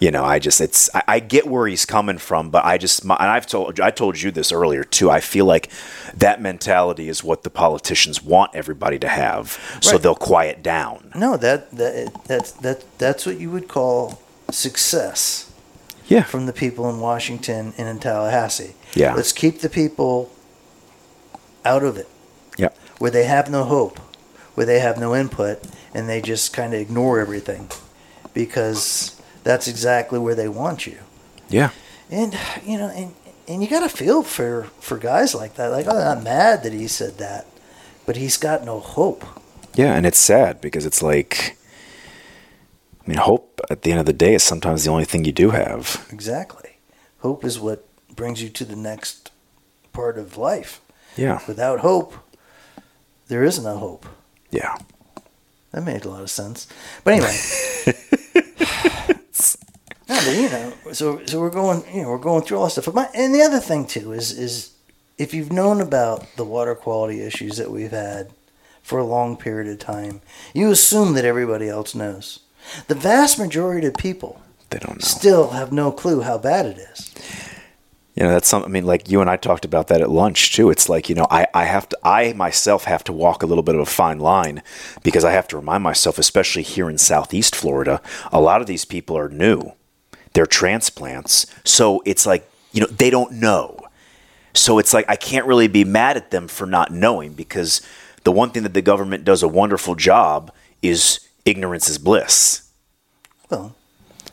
[0.00, 3.04] You know, I just it's I, I get where he's coming from, but I just
[3.04, 5.10] my, and I've told I told you this earlier too.
[5.10, 5.70] I feel like
[6.14, 10.02] that mentality is what the politicians want everybody to have, so Right.
[10.02, 11.12] they'll quiet down.
[11.14, 15.46] No, that that that's that that's what you would call success.
[16.08, 18.74] Yeah, from the people in Washington and in Tallahassee.
[18.94, 19.14] Yeah.
[19.14, 20.32] Let's keep the people
[21.64, 22.08] out of it,
[22.56, 24.00] yeah, where they have no hope,
[24.60, 25.58] where they have no input,
[25.94, 27.66] and they just kind of ignore everything
[28.34, 30.98] because that's exactly where they want you.
[31.48, 31.70] yeah.
[32.10, 33.14] And you know, and
[33.48, 35.68] and you got to feel for for guys like that.
[35.68, 37.46] Like, oh, I'm not mad that he said that,
[38.04, 39.24] but he's got no hope.
[39.74, 41.56] Yeah, and it's sad because it's like,
[43.02, 45.32] I mean, hope at the end of the day is sometimes the only thing you
[45.32, 46.06] do have.
[46.12, 46.76] Exactly.
[47.20, 49.30] Hope is what brings you to the next
[49.94, 50.82] part of life.
[51.16, 52.12] Yeah, Without hope,
[53.28, 54.04] there is no hope.
[54.50, 54.76] Yeah,
[55.72, 56.66] That made a lot of sense.
[57.04, 57.36] But anyway.
[60.08, 62.70] no, but you know, so so we're going, you know, we're going through all that
[62.70, 62.86] stuff.
[62.86, 64.72] But my, and the other thing too is is
[65.18, 68.30] if you've known about the water quality issues that we've had
[68.82, 70.20] for a long period of time,
[70.54, 72.40] you assume that everybody else knows.
[72.88, 75.06] The vast majority of people they don't know.
[75.06, 77.14] still have no clue how bad it is.
[78.20, 78.70] You know, that's something.
[78.70, 80.68] I mean, like you and I talked about that at lunch too.
[80.68, 83.62] It's like you know, I I have to, I myself have to walk a little
[83.62, 84.62] bit of a fine line
[85.02, 88.84] because I have to remind myself, especially here in Southeast Florida, a lot of these
[88.84, 89.72] people are new.
[90.34, 93.80] They're transplants, so it's like you know they don't know.
[94.52, 97.80] So it's like I can't really be mad at them for not knowing because
[98.24, 100.52] the one thing that the government does a wonderful job
[100.82, 102.70] is ignorance is bliss.
[103.48, 103.74] Well,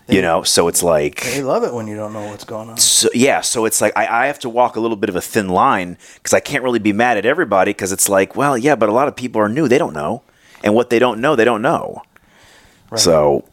[0.09, 2.77] You know, so it's like they love it when you don't know what's going on.
[2.77, 5.21] so yeah, so it's like I, I have to walk a little bit of a
[5.21, 8.75] thin line because I can't really be mad at everybody because it's like, well, yeah,
[8.75, 10.23] but a lot of people are new; they don't know,
[10.63, 12.03] and what they don't know, they don't know.
[12.95, 13.43] So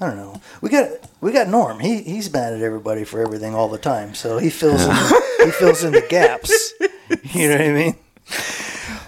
[0.00, 0.40] I don't know.
[0.60, 0.90] We got
[1.22, 1.80] we got Norm.
[1.80, 4.14] He he's mad at everybody for everything all the time.
[4.14, 4.94] So he fills in
[5.46, 6.74] he fills in the gaps.
[7.32, 7.96] You know what I mean?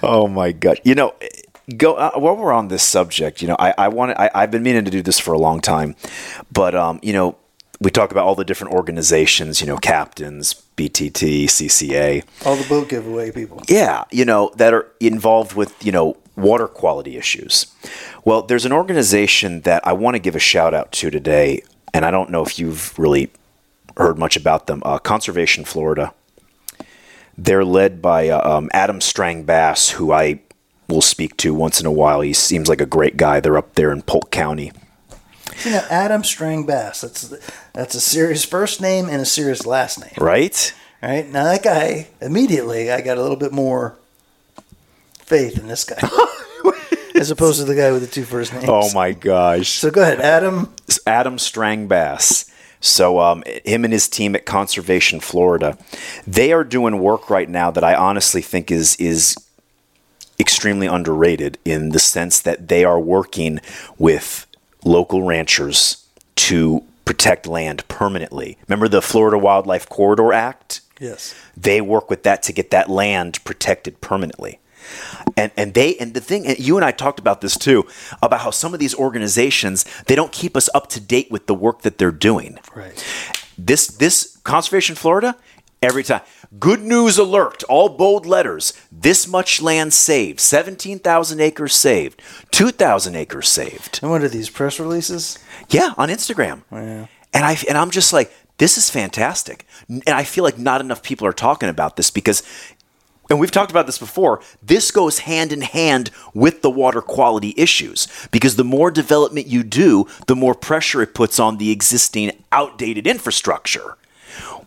[0.02, 0.80] Oh my god!
[0.84, 1.14] You know,
[1.76, 3.42] go uh, while we're on this subject.
[3.42, 5.60] You know, I I want I, I've been meaning to do this for a long
[5.60, 5.96] time,
[6.52, 7.36] but um, you know,
[7.80, 9.60] we talk about all the different organizations.
[9.60, 12.24] You know, captains, BTT, CCA.
[12.46, 13.60] All the boat giveaway people.
[13.68, 17.66] Yeah, you know, that are involved with, you know, water quality issues.
[18.24, 22.04] Well, there's an organization that I want to give a shout out to today, and
[22.04, 23.30] I don't know if you've really
[23.96, 24.82] heard much about them.
[24.84, 26.14] Uh, Conservation Florida.
[27.36, 30.40] They're led by uh, um, Adam Strang Bass, who I
[30.88, 32.20] will speak to once in a while.
[32.20, 33.40] He seems like a great guy.
[33.40, 34.72] They're up there in Polk County.
[35.64, 37.00] You know, Adam Strang Bass.
[37.00, 37.34] That's
[37.72, 40.14] that's a serious first name and a serious last name.
[40.16, 40.72] Right?
[41.02, 43.96] Right now, that guy immediately I got a little bit more
[45.18, 46.00] faith in this guy
[47.14, 48.66] as opposed to the guy with the two first names.
[48.68, 49.68] Oh my gosh.
[49.68, 50.74] So go ahead, Adam.
[51.06, 52.50] Adam Strang Bass.
[52.80, 55.76] So um, him and his team at Conservation Florida,
[56.26, 59.36] they are doing work right now that I honestly think is is
[60.40, 63.60] extremely underrated in the sense that they are working
[63.98, 64.46] with
[64.84, 68.58] local ranchers to protect land permanently.
[68.68, 70.82] Remember the Florida Wildlife Corridor Act?
[71.00, 71.34] Yes.
[71.56, 74.58] they work with that to get that land protected permanently.
[75.36, 77.86] And and they and the thing and you and I talked about this too
[78.22, 81.54] about how some of these organizations they don't keep us up to date with the
[81.54, 82.58] work that they're doing.
[82.74, 83.04] Right.
[83.56, 85.36] This this conservation Florida
[85.80, 86.20] every time
[86.58, 92.20] good news alert all bold letters this much land saved 17,000 acres saved
[92.58, 94.00] 2,000 acres saved.
[94.02, 95.38] And what are these press releases?
[95.68, 96.62] Yeah, on Instagram.
[96.72, 97.06] Oh, yeah.
[97.32, 99.64] And I and I'm just like, this is fantastic.
[99.88, 102.42] And I feel like not enough people are talking about this because
[103.30, 107.52] and we've talked about this before, this goes hand in hand with the water quality
[107.58, 112.32] issues because the more development you do, the more pressure it puts on the existing
[112.50, 113.98] outdated infrastructure,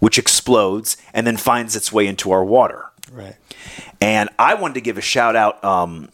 [0.01, 2.85] which explodes and then finds its way into our water.
[3.11, 3.35] Right.
[4.01, 6.09] And I wanted to give a shout out um,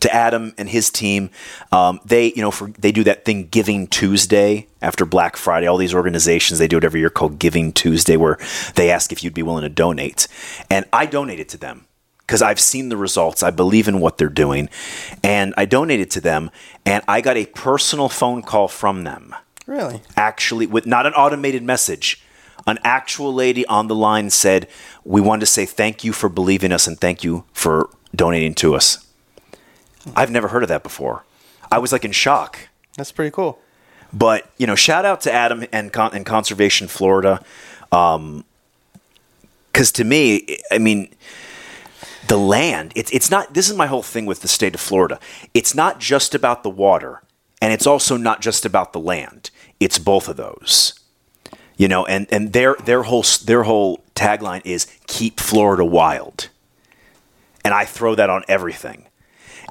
[0.00, 1.30] to Adam and his team.
[1.72, 5.66] Um, they, you know, for they do that thing Giving Tuesday after Black Friday.
[5.66, 8.38] All these organizations they do it every year called Giving Tuesday, where
[8.74, 10.26] they ask if you'd be willing to donate,
[10.68, 11.86] and I donated to them
[12.20, 13.42] because I've seen the results.
[13.42, 14.68] I believe in what they're doing,
[15.22, 16.50] and I donated to them,
[16.84, 19.34] and I got a personal phone call from them.
[19.66, 20.02] Really?
[20.16, 22.22] Actually, with not an automated message.
[22.66, 24.68] An actual lady on the line said,
[25.04, 28.74] "We wanted to say thank you for believing us and thank you for donating to
[28.74, 29.04] us."
[30.16, 31.24] I've never heard of that before.
[31.70, 32.58] I was like in shock.
[32.96, 33.58] That's pretty cool.
[34.12, 37.42] But you know, shout out to Adam and Con- and Conservation Florida,
[37.92, 38.44] um,
[39.72, 41.14] because to me, I mean,
[42.26, 42.92] the land.
[42.96, 43.54] It's it's not.
[43.54, 45.20] This is my whole thing with the state of Florida.
[45.54, 47.22] It's not just about the water,
[47.62, 49.50] and it's also not just about the land.
[49.78, 50.89] It's both of those.
[51.80, 56.50] You know, and and their their whole their whole tagline is "Keep Florida Wild,"
[57.64, 59.06] and I throw that on everything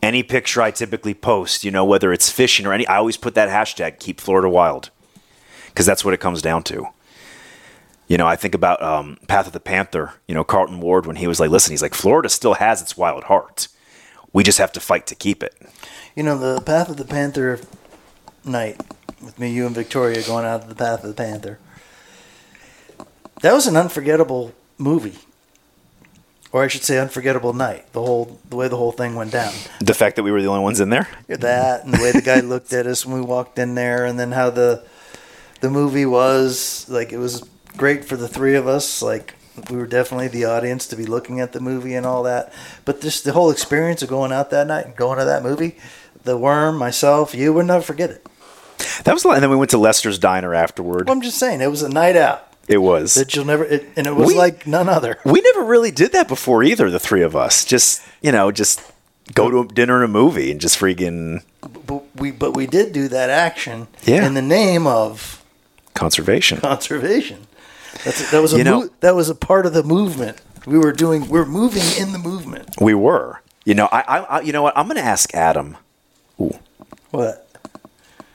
[0.01, 3.35] any picture I typically post, you know, whether it's fishing or any, I always put
[3.35, 4.89] that hashtag keep Florida wild
[5.67, 6.87] because that's what it comes down to.
[8.07, 11.17] You know, I think about um, Path of the Panther, you know, Carlton Ward when
[11.17, 13.67] he was like, listen, he's like, Florida still has its wild heart.
[14.33, 15.55] We just have to fight to keep it.
[16.15, 17.59] You know, the Path of the Panther
[18.43, 18.79] night
[19.21, 21.59] with me, you, and Victoria going out to the Path of the Panther.
[23.41, 25.17] That was an unforgettable movie.
[26.51, 27.93] Or I should say, unforgettable night.
[27.93, 29.53] The whole, the way the whole thing went down.
[29.79, 31.07] The fact that we were the only ones in there.
[31.27, 34.19] That and the way the guy looked at us when we walked in there, and
[34.19, 34.83] then how the,
[35.61, 37.13] the movie was like.
[37.13, 39.03] It was great for the three of us.
[39.03, 39.35] Like
[39.69, 42.51] we were definitely the audience to be looking at the movie and all that.
[42.83, 45.77] But just the whole experience of going out that night and going to that movie,
[46.23, 48.25] the worm, myself, you would never forget it.
[49.03, 49.35] That was a lot.
[49.35, 51.07] And then we went to Lester's Diner afterward.
[51.07, 53.15] Well, I'm just saying, it was a night out It was.
[53.15, 55.17] that you'll never, it, and it was We- like none other.
[55.25, 57.65] we never really did that before either, the three of us.
[57.65, 58.79] Just, you know, just
[59.33, 61.41] go to a dinner and a movie and just freaking
[61.85, 64.25] But we, but we did do that action Yeah.
[64.25, 65.43] in the name of
[65.95, 66.61] conservation.
[66.61, 67.47] conservation.
[68.05, 70.37] That's, that was a You know- mo- that was a part of the movement.
[70.67, 72.75] We were doing, we are moving in the movement.
[72.79, 73.41] We were.
[73.65, 74.77] You know, I, I, I you know what?
[74.77, 75.75] I'm going to ask Adam.
[76.39, 76.57] Ooh,
[77.11, 77.48] What?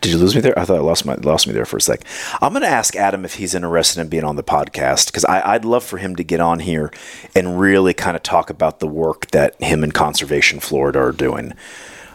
[0.04, 0.58] Did you lose me there?
[0.58, 2.04] I thought I lost my lost me there for a sec.
[2.42, 5.64] I'm going to ask Adam if he's interested in being on the podcast because I'd
[5.64, 6.92] love for him to get on here
[7.34, 11.54] and really kind of talk about the work that him and Conservation Florida are doing.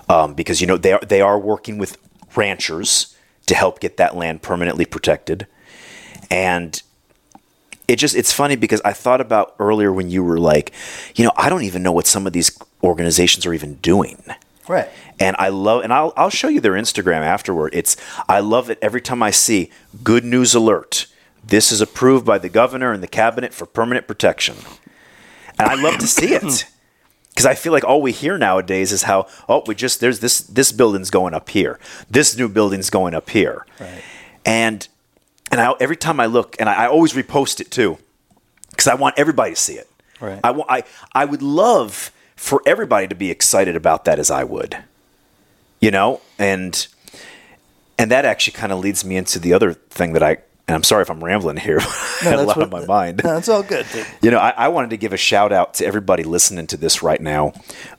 [0.07, 1.97] Um, because you know they are they are working with
[2.35, 3.15] ranchers
[3.47, 5.47] to help get that land permanently protected,
[6.29, 6.81] and
[7.87, 10.73] it just it's funny because I thought about earlier when you were like,
[11.15, 14.21] you know, I don't even know what some of these organizations are even doing.
[14.69, 14.87] Right.
[15.19, 17.73] And I love and I'll I'll show you their Instagram afterward.
[17.73, 17.97] It's
[18.29, 19.71] I love it every time I see
[20.03, 21.07] good news alert.
[21.43, 24.55] This is approved by the governor and the cabinet for permanent protection.
[25.57, 26.65] And I love to see it.
[27.29, 30.39] Because I feel like all we hear nowadays is how, oh, we just there's this
[30.41, 31.79] this building's going up here.
[32.09, 33.65] This new building's going up here.
[33.79, 34.01] Right.
[34.43, 34.85] And
[35.49, 37.97] and I, every time I look, and I, I always repost it too,
[38.71, 39.89] because I want everybody to see it.
[40.19, 40.41] Right.
[40.43, 44.45] I want I I would love for everybody to be excited about that as I
[44.45, 44.77] would.
[45.81, 46.87] You know, and
[47.97, 50.37] and that actually kind of leads me into the other thing that I.
[50.67, 51.79] And I'm sorry if I'm rambling here.
[51.81, 53.21] I had a lot on my mind.
[53.25, 53.87] No, it's all good.
[53.91, 54.05] Dude.
[54.21, 57.01] You know, I, I wanted to give a shout out to everybody listening to this
[57.01, 57.53] right now.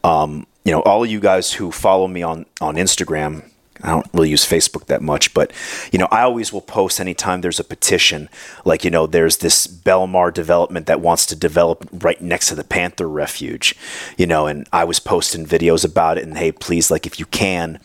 [0.05, 3.43] Um, you know, all of you guys who follow me on on Instagram.
[3.83, 5.53] I don't really use Facebook that much, but
[5.93, 8.29] you know, I always will post anytime there's a petition.
[8.65, 12.65] Like, you know, there's this Bellmar development that wants to develop right next to the
[12.65, 13.75] Panther Refuge.
[14.17, 16.25] You know, and I was posting videos about it.
[16.25, 17.81] And hey, please, like, if you can,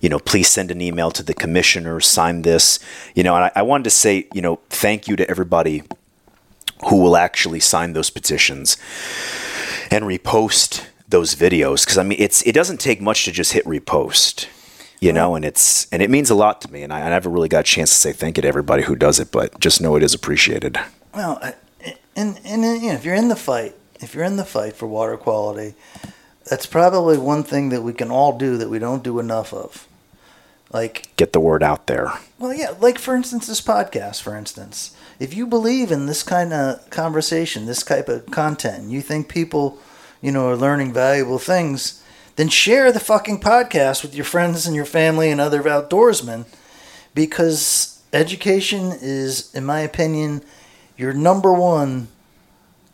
[0.00, 2.78] you know, please send an email to the commissioner, sign this.
[3.14, 5.82] You know, and I, I wanted to say, you know, thank you to everybody
[6.88, 8.76] who will actually sign those petitions
[9.90, 13.64] and repost those videos because I mean it's it doesn't take much to just hit
[13.64, 14.46] repost
[15.00, 17.28] you know and it's and it means a lot to me and I, I never
[17.28, 19.80] really got a chance to say thank you to everybody who does it but just
[19.80, 20.78] know it is appreciated.
[21.14, 21.40] Well,
[22.14, 24.86] and and you know, if you're in the fight, if you're in the fight for
[24.86, 25.74] water quality,
[26.44, 29.86] that's probably one thing that we can all do that we don't do enough of.
[30.72, 32.12] Like, get the word out there.
[32.38, 36.52] well, yeah, like for instance, this podcast, for instance, if you believe in this kind
[36.52, 39.78] of conversation, this type of content, and you think people,
[40.20, 42.02] you know, are learning valuable things,
[42.36, 46.44] then share the fucking podcast with your friends and your family and other outdoorsmen
[47.14, 50.42] because education is, in my opinion,
[50.96, 52.08] your number one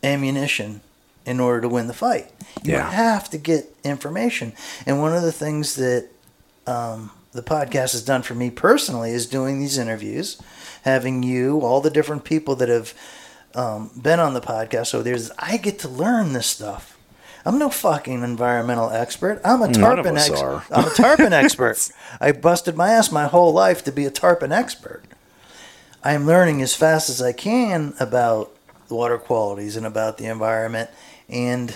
[0.03, 0.81] ammunition
[1.25, 2.29] in order to win the fight.
[2.63, 2.89] You Yeah.
[2.91, 4.53] have to get information.
[4.85, 6.07] And one of the things that
[6.67, 10.37] um, the podcast has done for me personally is doing these interviews,
[10.83, 12.93] having you, all the different people that have
[13.55, 14.87] um, been on the podcast.
[14.87, 16.92] So there's, I get to learn this stuff.
[17.45, 19.41] I'm no fucking environmental expert.
[19.43, 20.63] I'm a tarpon expert.
[20.71, 21.91] I'm a tarpon expert.
[22.21, 25.03] I busted my ass my whole life to be a tarpon expert.
[26.03, 28.55] I am learning as fast as I can about
[28.89, 30.89] water qualities and about the environment.
[31.27, 31.75] And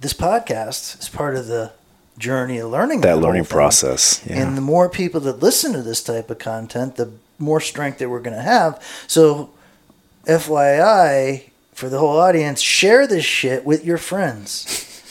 [0.00, 1.72] this podcast is part of the
[2.18, 4.24] journey of learning That learning process.
[4.26, 4.42] Yeah.
[4.42, 8.08] And the more people that listen to this type of content, the more strength that
[8.08, 8.82] we're going to have.
[9.06, 9.50] So,
[10.24, 11.49] FYI,
[11.80, 15.02] for the whole audience, share this shit with your friends.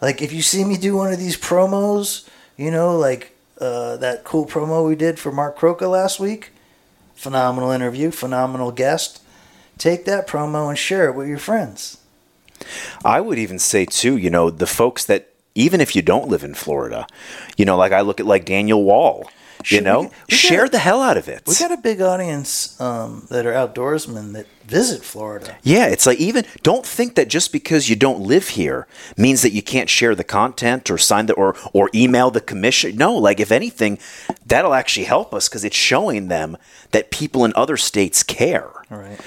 [0.00, 4.24] like, if you see me do one of these promos, you know, like uh, that
[4.24, 6.50] cool promo we did for Mark Croca last week,
[7.14, 9.22] phenomenal interview, phenomenal guest.
[9.78, 11.98] Take that promo and share it with your friends.
[13.04, 16.42] I would even say too, you know, the folks that even if you don't live
[16.42, 17.06] in Florida,
[17.56, 19.30] you know, like I look at like Daniel Wall,
[19.66, 21.42] you know, we- we share the hell out of it.
[21.46, 25.56] We got a big audience um, that are outdoorsmen that visit Florida.
[25.62, 28.86] Yeah, it's like even don't think that just because you don't live here
[29.16, 32.96] means that you can't share the content or sign the or or email the commission.
[32.96, 33.98] No, like if anything,
[34.46, 36.56] that'll actually help us because it's showing them
[36.92, 38.70] that people in other states care.
[38.90, 39.18] All right.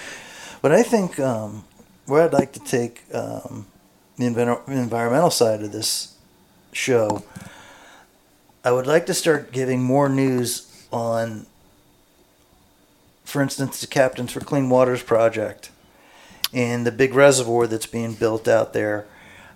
[0.61, 1.63] But I think um,
[2.05, 3.65] where I'd like to take um,
[4.17, 6.15] the envir- environmental side of this
[6.71, 7.23] show,
[8.64, 11.45] I would like to start giving more news on,
[13.24, 15.72] for instance, the Captains for Clean Waters project
[16.53, 19.05] and the big reservoir that's being built out there.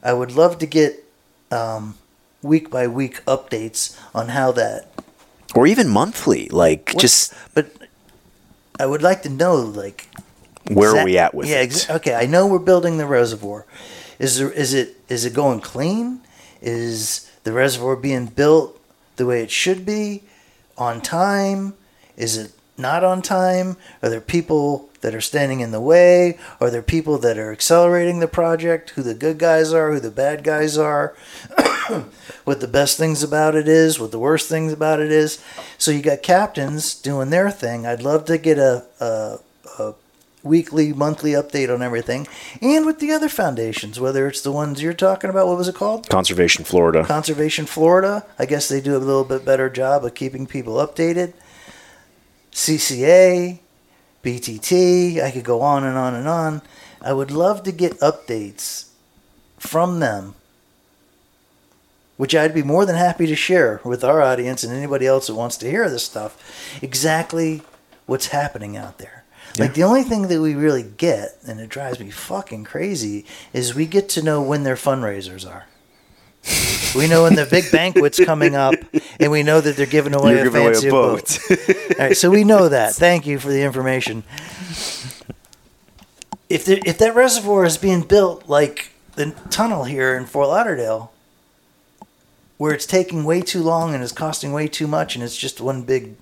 [0.01, 1.03] I would love to get
[1.51, 1.97] um,
[2.41, 4.91] week by week updates on how that
[5.53, 7.71] Or even monthly, like what- just But
[8.79, 10.07] I would like to know, like,
[10.71, 11.69] where are we at with yeah, it?
[11.69, 12.15] exa- okay.
[12.15, 13.65] I know we're building the reservoir.
[14.17, 14.51] Is there?
[14.51, 14.95] Is it?
[15.09, 16.21] Is it going clean?
[16.61, 18.79] Is the reservoir being built
[19.15, 20.23] the way it should be,
[20.77, 21.73] on time?
[22.17, 23.77] Is it not on time?
[24.03, 26.37] Are there people that are standing in the way?
[26.59, 28.91] Are there people that are accelerating the project?
[28.91, 29.91] Who the good guys are?
[29.91, 31.15] Who the bad guys are?
[32.43, 35.43] what the best things about it is, what the worst things about it is.
[35.77, 37.85] So you got captains doing their thing.
[37.85, 39.39] I'd love to get a, a,
[40.45, 42.27] weekly, monthly update on everything,
[42.61, 45.47] and with the other foundations, whether it's the ones you're talking about.
[45.47, 46.07] What was it called?
[46.07, 47.03] Conservation Florida.
[47.03, 48.25] Conservation Florida.
[48.39, 51.33] I guess they do a little bit better job of keeping people updated.
[52.51, 53.59] CCA,
[54.23, 55.21] BTT.
[55.21, 56.61] I could go on and on and on.
[57.01, 58.89] I would love to get updates
[59.57, 60.35] from them,
[62.17, 65.35] which I'd be more than happy to share with our audience and anybody else that
[65.35, 66.79] wants to hear this stuff.
[66.81, 67.61] Exactly
[68.05, 69.14] what's happening out there.
[69.57, 73.73] Like the only thing that we really get, and it drives me fucking crazy, is
[73.73, 75.65] we get to know when their fundraisers are.
[76.95, 78.75] We know when the big banquet's coming up,
[79.19, 81.39] and we know that they're giving away You're a giving away a fancy boat.
[81.49, 81.89] boat.
[81.99, 82.95] All right, so we know that.
[82.95, 84.23] Thank you for the information.
[86.49, 91.11] If there, if that reservoir is being built like the tunnel here in Fort Lauderdale,
[92.57, 95.59] where it's taking way too long and it's costing way too much, and it's just
[95.59, 96.15] one big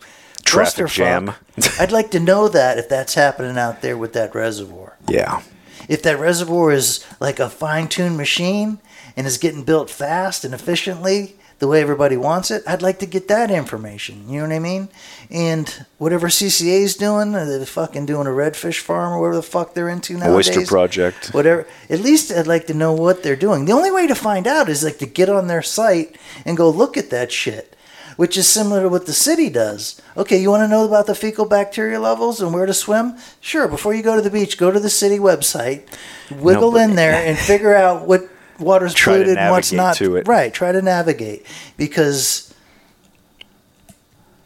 [0.44, 1.34] Traffic jam.
[1.80, 4.98] I'd like to know that if that's happening out there with that reservoir.
[5.08, 5.42] yeah.
[5.90, 8.80] If that reservoir is like a fine-tuned machine
[9.18, 13.06] and is getting built fast and efficiently the way everybody wants it, I'd like to
[13.06, 14.30] get that information.
[14.30, 14.88] You know what I mean?
[15.30, 19.74] And whatever CCA's doing, uh, they're fucking doing a redfish farm or whatever the fuck
[19.74, 20.58] they're into nowadays.
[20.58, 21.34] Oyster Project.
[21.34, 21.68] Whatever.
[21.90, 23.66] At least I'd like to know what they're doing.
[23.66, 26.16] The only way to find out is like to get on their site
[26.46, 27.73] and go look at that shit.
[28.16, 30.00] Which is similar to what the city does.
[30.16, 33.18] Okay, you want to know about the fecal bacteria levels and where to swim?
[33.42, 35.84] Sure, before you go to the beach, go to the city website,
[36.32, 38.22] wiggle but- in there, and figure out what
[38.60, 39.96] water's Try polluted and what's not.
[39.98, 40.28] to it.
[40.28, 41.46] Right, try to navigate.
[41.78, 42.54] Because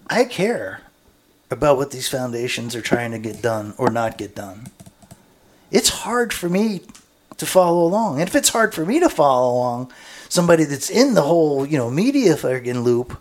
[0.10, 0.82] I care
[1.52, 4.68] about what these foundations are trying to get done or not get done.
[5.72, 6.82] It's hard for me
[7.38, 8.20] to follow along.
[8.20, 9.92] And if it's hard for me to follow along,
[10.30, 13.20] somebody that's in the whole, you know, media friggin' loop,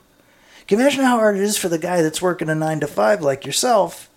[0.67, 2.87] can you imagine how hard it is for the guy that's working a nine to
[2.87, 4.11] five like yourself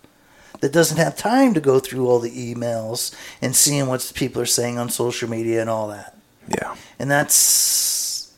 [0.60, 4.46] that doesn't have time to go through all the emails and seeing what people are
[4.46, 6.16] saying on social media and all that.
[6.48, 6.76] Yeah.
[6.98, 8.32] And that's,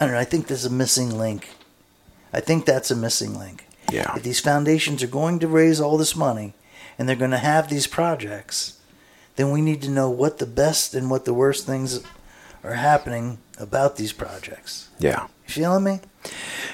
[0.00, 1.48] I don't know, I think there's a missing link.
[2.32, 3.66] I think that's a missing link.
[3.92, 4.16] Yeah.
[4.16, 6.54] If these foundations are going to raise all this money
[6.98, 8.78] and they're going to have these projects,
[9.36, 12.02] then we need to know what the best and what the worst things
[12.64, 14.88] are happening about these projects.
[14.98, 15.28] Yeah.
[15.46, 16.00] You feeling me?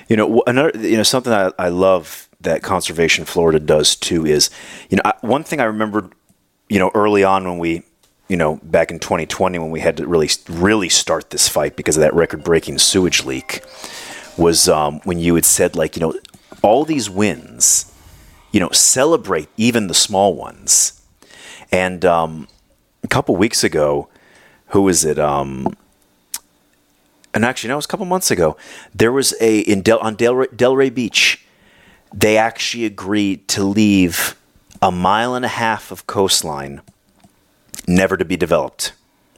[0.09, 4.50] You know, another, you know, something I, I love that Conservation Florida does too is,
[4.90, 6.11] you know, I, one thing I remember,
[6.68, 7.82] you know, early on when we,
[8.28, 11.96] you know, back in 2020 when we had to really, really start this fight because
[11.96, 13.62] of that record-breaking sewage leak,
[14.36, 16.14] was um, when you had said like, you know,
[16.62, 17.92] all these wins,
[18.50, 21.03] you know, celebrate even the small ones,
[21.70, 22.48] and um,
[23.03, 24.09] a couple weeks ago,
[24.68, 25.18] who was it?
[25.18, 25.76] Um,
[27.35, 28.57] and actually, no, it was a couple months ago.
[28.95, 31.45] There was a in Del, on Delray, Delray Beach.
[32.14, 34.37] They actually agreed to leave
[34.83, 36.83] a mile and a half of coastline
[37.87, 38.93] never to be developed,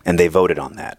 [0.05, 0.99] and they voted on that.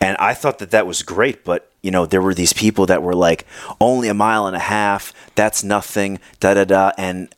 [0.00, 3.02] And I thought that that was great, but you know, there were these people that
[3.02, 3.46] were like,
[3.80, 6.92] only a mile and a half, that's nothing, da da da.
[6.96, 7.34] And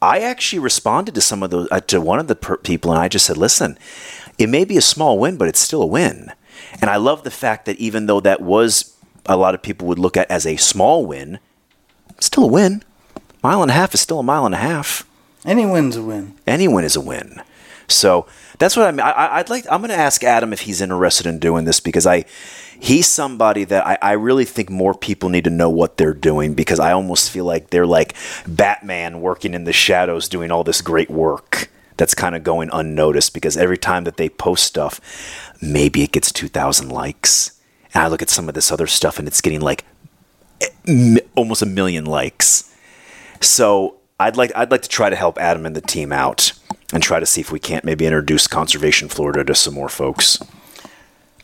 [0.00, 3.00] I actually responded to some of those, uh, to one of the per- people, and
[3.00, 3.78] I just said, listen,
[4.38, 6.32] it may be a small win, but it's still a win.
[6.80, 8.96] And I love the fact that even though that was
[9.26, 11.38] a lot of people would look at as a small win,
[12.18, 12.82] still a win.
[13.42, 15.06] Mile and a half is still a mile and a half.
[15.44, 16.34] Any win's a win.
[16.46, 17.42] Any win is a win.
[17.88, 18.26] So
[18.58, 19.00] that's what I mean.
[19.00, 19.64] I, I'd like.
[19.70, 22.24] I'm going to ask Adam if he's interested in doing this because I,
[22.78, 26.54] he's somebody that I, I really think more people need to know what they're doing
[26.54, 28.14] because I almost feel like they're like
[28.46, 31.68] Batman working in the shadows doing all this great work
[32.00, 35.00] that's kind of going unnoticed because every time that they post stuff,
[35.60, 37.60] maybe it gets 2,000 likes.
[37.92, 39.84] And I look at some of this other stuff and it's getting like
[40.60, 42.74] eh, almost a million likes.
[43.40, 46.52] So I'd like I'd like to try to help Adam and the team out
[46.92, 50.40] and try to see if we can't maybe introduce Conservation Florida to some more folks.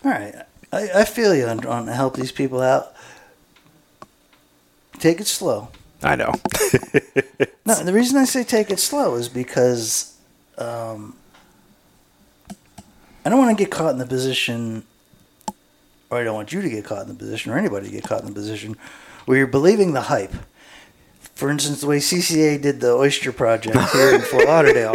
[0.05, 0.35] All right.
[0.73, 2.95] I, I feel you on, on help these people out.
[4.99, 5.69] Take it slow.
[6.03, 6.33] I know.
[7.67, 10.16] No, the reason I say take it slow is because
[10.59, 11.17] um,
[13.25, 14.85] I don't want to get caught in the position,
[16.11, 18.05] or I don't want you to get caught in the position, or anybody to get
[18.05, 18.77] caught in the position
[19.25, 20.35] where you're believing the hype.
[21.35, 24.95] For instance, the way CCA did the Oyster Project here in Fort Lauderdale.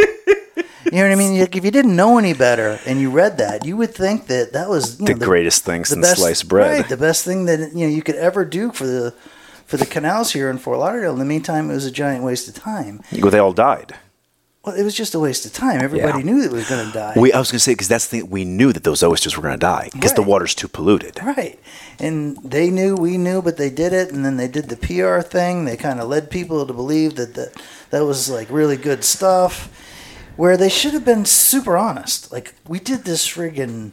[0.86, 1.39] You know what I mean?
[1.39, 4.51] Like, if you didn't know any better and you read that, you would think that
[4.53, 6.82] that was the know, greatest thing the since best, sliced bread.
[6.82, 9.14] Right, the best thing that you know you could ever do for the
[9.66, 11.14] for the canals here in Fort Lauderdale.
[11.14, 13.01] In the meantime, it was a giant waste of time.
[13.22, 13.95] Well, they all died.
[14.64, 15.82] Well, it was just a waste of time.
[15.82, 16.24] Everybody Yeah.
[16.24, 17.14] knew it was going to die.
[17.16, 18.30] We, I was going to say because that's the thing.
[18.30, 21.20] We knew that those oysters were going to die because the water's too polluted.
[21.24, 21.59] right.
[21.99, 24.12] And they knew, we knew, but they did it.
[24.12, 25.66] And then they did the PR thing.
[25.66, 27.51] They kind of led people to believe that the,
[27.89, 29.70] that was like really good stuff.
[30.38, 32.32] Where they should have been super honest.
[32.32, 33.91] Like, we did this friggin'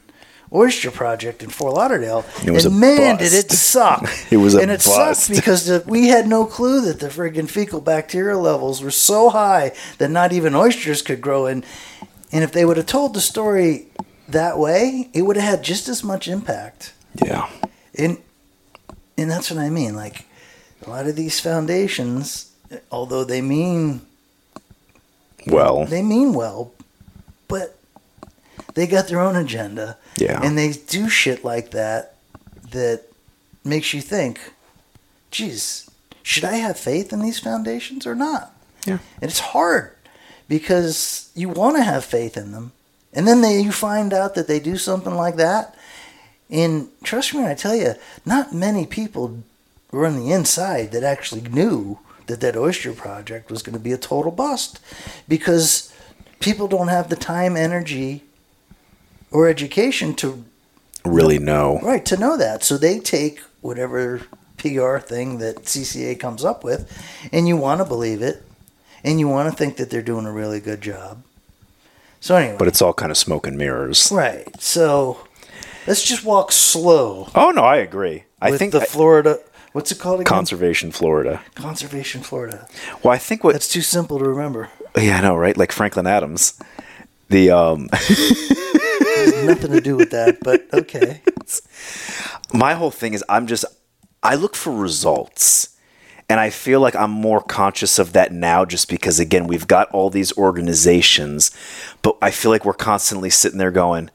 [0.53, 2.25] oyster project in Fort Lauderdale.
[2.45, 3.31] It was and man, bust.
[3.33, 4.09] did it suck.
[4.31, 5.25] It was a And it bust.
[5.25, 9.31] sucked because the, we had no clue that the friggin' fecal bacteria levels were so
[9.31, 11.47] high that not even oysters could grow.
[11.47, 11.65] And,
[12.33, 13.87] and if they would have told the story
[14.29, 16.93] that way, it would have had just as much impact.
[17.25, 17.49] Yeah.
[17.95, 18.19] And
[19.17, 19.97] and that's what I mean.
[19.97, 20.27] Like
[20.87, 22.53] a lot of these foundations,
[22.93, 24.03] although they mean
[25.47, 26.73] Well, they mean well,
[27.49, 27.77] but
[28.75, 29.97] they got their own agenda.
[30.21, 30.41] Yeah.
[30.43, 32.15] And they do shit like that
[32.71, 33.03] that
[33.65, 34.41] makes you think,
[35.31, 35.89] geez,
[36.23, 38.55] should I have faith in these foundations or not?
[38.87, 38.99] Yeah.
[39.21, 39.95] And it's hard
[40.49, 42.73] because you want to have faith in them.
[43.13, 45.75] And then they, you find out that they do something like that.
[46.51, 47.95] And trust me when I tell you,
[48.25, 49.43] not many people
[49.91, 53.93] were on the inside that actually knew that that oyster project was going to be
[53.93, 54.81] a total bust
[55.27, 55.93] because
[56.41, 58.25] people don't have the time, energy,
[59.31, 60.45] or education to
[61.05, 61.79] really know.
[61.83, 62.63] right to know that.
[62.65, 64.23] So they take whatever
[64.57, 66.91] PR thing that CCA comes up with,
[67.33, 68.43] and you want to believe it,
[69.05, 71.23] and you want to think that they're doing a really good job.
[72.21, 74.11] So anyway, But it's all kind of smoke and mirrors.
[74.13, 74.49] right.
[74.61, 75.19] So
[75.87, 78.25] let's just walk slow Oh no, I agree.
[78.43, 79.39] I think the I- Florida.
[79.73, 80.33] What's it called again?
[80.33, 81.43] Conservation Florida.
[81.55, 82.67] Conservation Florida.
[83.05, 84.71] Well, I think what That's too simple to remember.
[84.97, 85.57] yeah, I know, right?
[85.57, 86.59] Like Franklin Adams.
[87.29, 87.89] The um
[89.47, 91.23] nothing to do with that, but okay.
[92.53, 93.65] my whole thing is I'm just
[94.23, 95.75] I look for results.
[96.31, 99.91] And I feel like I'm more conscious of that now just because again we've got
[99.93, 101.51] all these organizations,
[102.03, 104.11] but I feel like we're constantly sitting there going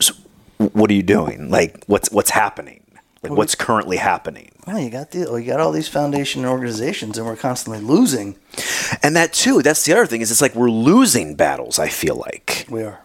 [0.00, 0.14] so
[0.58, 1.50] what are you doing?
[1.50, 2.84] Like what's what's happening?
[3.22, 4.52] Like what's currently happening?
[4.66, 8.36] Well, you got the you got all these foundation organizations, and we're constantly losing.
[9.02, 12.16] And that too, that's the other thing is it's like we're losing battles, I feel
[12.16, 12.66] like.
[12.70, 13.00] We are.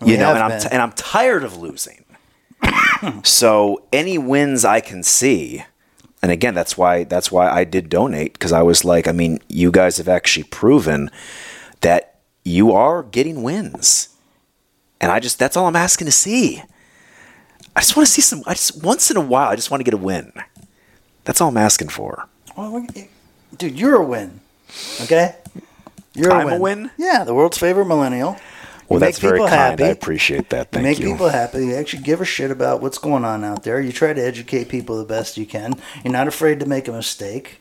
[0.00, 2.04] You We know, and I'm t- and I'm tired of losing.
[3.22, 5.64] so any wins I can see,
[6.22, 9.40] and again, that's why that's why I did donate because I was like, I mean,
[9.48, 11.10] you guys have actually proven
[11.80, 14.08] that you are getting wins,
[15.00, 16.62] and I just that's all I'm asking to see.
[17.76, 18.42] I just want to see some.
[18.46, 20.32] I just once in a while, I just want to get a win.
[21.24, 22.26] That's all I'm asking for.
[22.56, 22.86] Well,
[23.56, 24.40] dude, you're a win.
[25.02, 25.36] Okay,
[26.14, 26.90] you're I'm a win?
[26.98, 28.36] Yeah, the world's favorite millennial.
[28.90, 29.60] Well, You that's make very people kind.
[29.60, 29.84] happy.
[29.84, 30.72] I appreciate that.
[30.72, 31.12] Thank you make you.
[31.12, 31.64] people happy.
[31.66, 33.80] You actually give a shit about what's going on out there.
[33.80, 35.74] You try to educate people the best you can.
[36.04, 37.58] You're not afraid to make a mistake.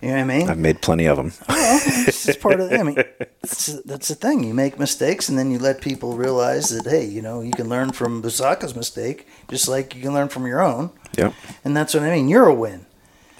[0.00, 0.48] You know what I mean?
[0.48, 1.32] I've made plenty of them.
[1.48, 2.72] Oh, it's just part of.
[2.72, 2.94] I mean,
[3.42, 4.44] that's, that's the thing.
[4.44, 7.68] You make mistakes, and then you let people realize that hey, you know, you can
[7.68, 10.90] learn from Busacca's mistake, just like you can learn from your own.
[11.18, 11.34] Yep.
[11.64, 12.28] And that's what I mean.
[12.28, 12.86] You're a win.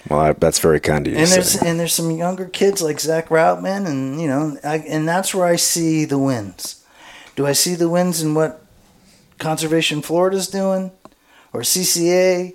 [0.09, 1.19] Well, I, that's very kind of you.
[1.19, 1.69] And there's say.
[1.69, 5.47] and there's some younger kids like Zach Routman, and you know, I, and that's where
[5.47, 6.76] I see the wins.
[7.37, 8.65] Do I see the wins in what
[9.39, 10.91] Conservation Florida's doing,
[11.53, 12.55] or CCA,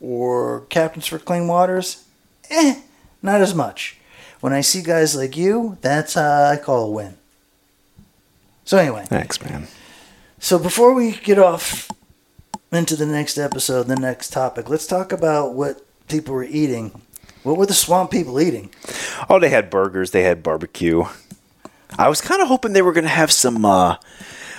[0.00, 2.04] or Captains for Clean Waters?
[2.50, 2.80] Eh,
[3.22, 3.96] not as much.
[4.40, 7.16] When I see guys like you, that's how I call a win.
[8.64, 9.66] So anyway, Thanks, man.
[10.38, 11.88] so before we get off
[12.70, 17.00] into the next episode, the next topic, let's talk about what people were eating.
[17.42, 18.70] What were the swamp people eating?
[19.28, 20.10] Oh, they had burgers.
[20.12, 21.04] They had barbecue.
[21.98, 23.96] I was kind of hoping they were going to have some uh,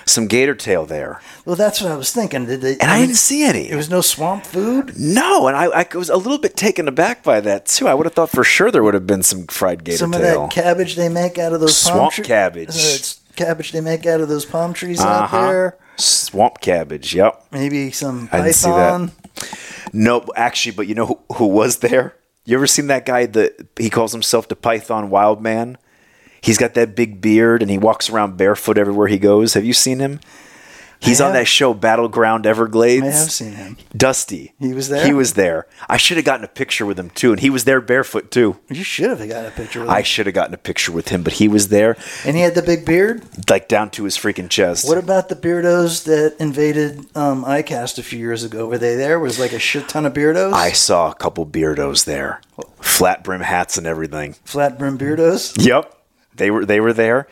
[0.06, 2.46] some gator tail there, Well, that's what I was thinking.
[2.46, 2.74] Did they?
[2.74, 3.70] and I didn't see any.
[3.70, 4.94] It was no swamp food.
[5.00, 7.88] no, and I, I was a little bit taken aback by that too.
[7.88, 10.44] I would have thought for sure there would have been some fried gator Some tail.
[10.46, 12.70] of that cabbage they make out of those palm Swamp tre- cabbage.
[12.76, 15.42] Uh, cabbage they make out of those palm trees out Uh-huh.
[15.48, 15.78] there.
[15.96, 17.14] Swamp cabbage.
[17.16, 17.46] Yep.
[17.52, 18.92] Maybe some I didn't see that.
[18.92, 19.12] python.
[19.94, 22.16] No, actually, but you know who, who was there?
[22.46, 25.78] You ever seen that guy that he calls himself the Python Wild Man?
[26.44, 29.54] He's got that big beard and he walks around barefoot everywhere he goes.
[29.54, 30.20] Have you seen him?
[31.00, 33.04] He's on that show Battleground Everglades.
[33.04, 33.78] I have seen him.
[33.96, 34.54] Dusty.
[34.60, 35.06] He was there?
[35.06, 35.68] He was there.
[35.90, 38.58] I should have gotten a picture with him too, and he was there barefoot too.
[38.70, 41.22] You should have got a picture with I should have gotten a picture with him,
[41.24, 43.24] but he was there, and he had the big beard.
[43.50, 44.88] like down to his freaking chest.
[44.88, 48.68] What about the beardos that invaded um, ICAST a few years ago?
[48.68, 49.20] Were they there?
[49.20, 50.54] Was like a shit ton of beardos?
[50.54, 52.40] I saw a couple beardos there,
[52.80, 54.34] flat brim hats and everything.
[54.46, 55.54] Flat brim beardos.
[55.66, 55.94] Yep,
[56.36, 57.28] they were they were there.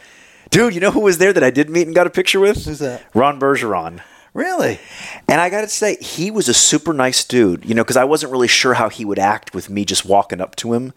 [0.50, 2.66] Dude, you know who was there that I did meet and got a picture with?
[2.66, 3.04] Who's that?
[3.14, 4.02] Ron Bergeron.
[4.34, 4.80] Really?
[5.28, 8.06] And I got to say, he was a super nice dude, you know, because I
[8.06, 10.94] wasn't really sure how he would act with me just walking up to him.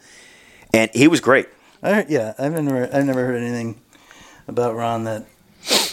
[0.73, 1.49] And he was great.
[1.83, 3.81] I heard, yeah, I've never I've never heard anything
[4.49, 5.27] about Ron that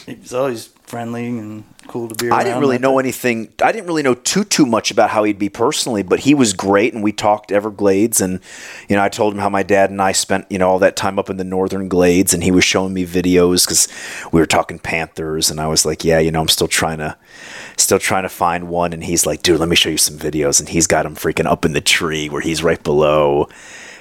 [0.05, 2.39] he's always friendly and cool to be around.
[2.39, 3.53] I didn't really know anything.
[3.63, 6.53] I didn't really know too too much about how he'd be personally, but he was
[6.53, 8.39] great, and we talked Everglades, and
[8.88, 10.95] you know, I told him how my dad and I spent you know all that
[10.95, 13.88] time up in the northern glades, and he was showing me videos because
[14.32, 17.17] we were talking panthers, and I was like, yeah, you know, I'm still trying to,
[17.77, 20.59] still trying to find one, and he's like, dude, let me show you some videos,
[20.59, 23.49] and he's got him freaking up in the tree where he's right below,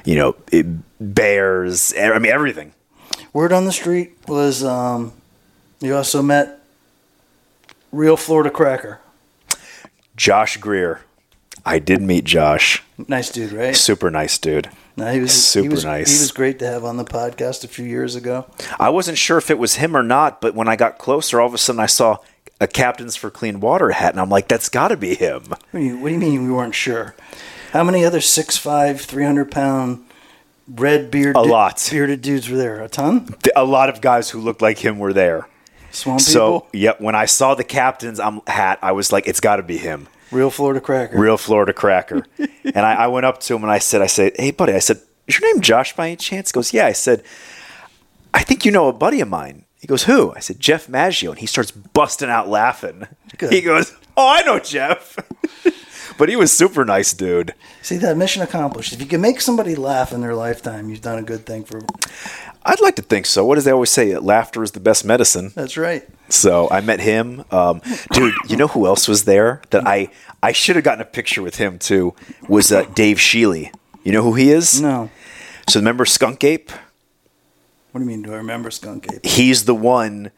[0.05, 0.67] you know, it,
[1.01, 2.73] bears, I mean everything.
[3.33, 5.13] Word on the street was um,
[5.81, 6.60] you also met
[7.93, 9.01] real Florida cracker.
[10.17, 11.01] Josh Greer,
[11.65, 13.75] I did meet Josh, Nice dude, right?
[13.75, 14.69] super nice dude.
[14.97, 16.15] No, he was Super he was, nice.
[16.15, 18.45] He was great to have on the podcast a few years ago.
[18.79, 21.47] I wasn't sure if it was him or not, but when I got closer, all
[21.47, 22.19] of a sudden I saw
[22.61, 25.45] a Captains for Clean Water hat, and I'm like, that's got to be him.
[25.49, 27.15] What do, you, what do you mean we weren't sure?
[27.73, 30.05] How many other 6'5", 300 pound
[30.69, 31.89] red beard A lot.
[31.91, 32.83] bearded dudes were there?
[32.83, 33.35] A ton.
[33.57, 35.49] A lot of guys who looked like him were there.
[35.91, 36.81] Swamp So, people.
[36.81, 39.77] yep, when I saw the Captains um, hat, I was like, it's got to be
[39.79, 40.09] him.
[40.31, 41.19] Real Florida cracker.
[41.19, 42.25] Real Florida cracker.
[42.39, 44.79] and I, I went up to him and I said, I said, hey, buddy, I
[44.79, 46.51] said, is your name Josh by any chance?
[46.51, 46.87] He goes, yeah.
[46.87, 47.25] I said,
[48.33, 49.65] I think you know a buddy of mine.
[49.81, 50.33] He goes, who?
[50.35, 51.31] I said, Jeff Maggio.
[51.31, 53.07] And he starts busting out laughing.
[53.39, 53.53] Good.
[53.53, 55.17] He goes, oh, I know Jeff.
[56.19, 57.55] but he was super nice, dude.
[57.83, 58.93] See that mission accomplished.
[58.93, 61.81] If you can make somebody laugh in their lifetime, you've done a good thing for.
[62.71, 63.45] I'd like to think so.
[63.45, 64.17] What does they always say?
[64.17, 65.51] Laughter is the best medicine.
[65.57, 66.09] That's right.
[66.29, 67.45] So I met him.
[67.51, 70.11] Um, dude, you know who else was there that I,
[70.41, 72.15] I should have gotten a picture with him too?
[72.49, 73.75] Was uh, Dave Shealy.
[74.05, 74.81] You know who he is?
[74.81, 75.11] No.
[75.69, 76.71] So remember Skunk Ape?
[77.91, 78.23] What do you mean?
[78.23, 79.27] Do I remember Skunk Ape?
[79.27, 80.31] He's the one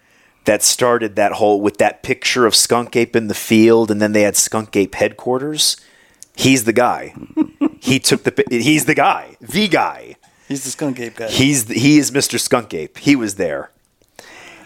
[0.46, 4.12] that started that whole with that picture of Skunk Ape in the field, and then
[4.12, 5.76] they had Skunk Ape headquarters.
[6.34, 7.14] He's the guy.
[7.80, 8.44] he took the.
[8.48, 9.36] He's the guy.
[9.42, 10.16] The guy.
[10.52, 11.30] He's the Skunk Ape guy.
[11.30, 12.38] He's he is Mr.
[12.38, 12.98] Skunk Ape.
[12.98, 13.70] He was there.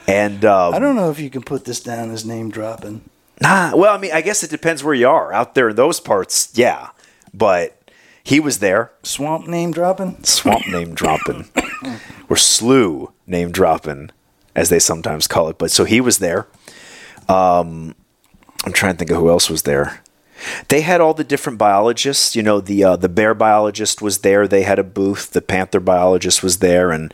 [0.09, 3.09] And um, I don't know if you can put this down as name dropping.
[3.41, 5.32] Nah, well, I mean, I guess it depends where you are.
[5.32, 6.89] Out there in those parts, yeah.
[7.32, 7.93] But
[8.24, 8.91] he was there.
[9.05, 10.24] Swamp name dropping?
[10.24, 11.49] Swamp name dropping.
[12.28, 14.11] or slew name dropping,
[14.57, 15.57] as they sometimes call it.
[15.57, 16.49] But so he was there.
[17.28, 17.95] Um,
[18.64, 20.03] I'm trying to think of who else was there.
[20.68, 22.37] They had all the different biologists.
[22.37, 24.47] You know, the uh, the bear biologist was there.
[24.47, 25.30] They had a booth.
[25.30, 27.12] The panther biologist was there, and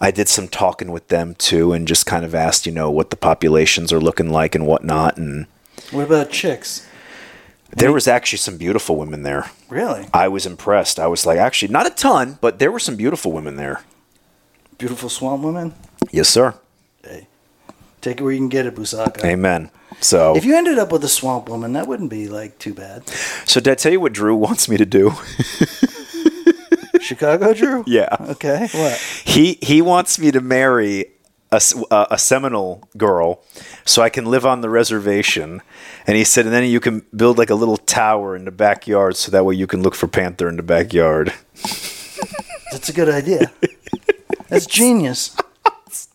[0.00, 3.10] I did some talking with them too, and just kind of asked, you know, what
[3.10, 5.16] the populations are looking like and whatnot.
[5.16, 5.46] And
[5.90, 6.86] What about chicks?
[7.74, 9.50] there was actually some beautiful women there.
[9.70, 10.06] Really?
[10.12, 10.98] I was impressed.
[11.00, 13.80] I was like, actually, not a ton, but there were some beautiful women there.
[14.76, 15.72] Beautiful swamp women?
[16.10, 16.54] Yes, sir.
[18.02, 19.24] Take it where you can get it, Busacca.
[19.24, 19.70] Amen.
[20.00, 23.08] So, If you ended up with a swamp woman, that wouldn't be like too bad.
[23.46, 25.12] so did I tell you what Drew wants me to do?
[27.00, 27.84] Chicago Drew?
[27.86, 28.08] Yeah.
[28.20, 28.68] Okay.
[28.72, 28.98] What?
[29.24, 31.06] He he wants me to marry
[31.50, 33.42] a a Seminole girl
[33.84, 35.60] so I can live on the reservation.
[36.06, 39.16] And he said, and then you can build like a little tower in the backyard
[39.16, 41.32] so that way you can look for panther in the backyard.
[42.72, 43.52] That's a good idea.
[44.48, 45.36] That's genius.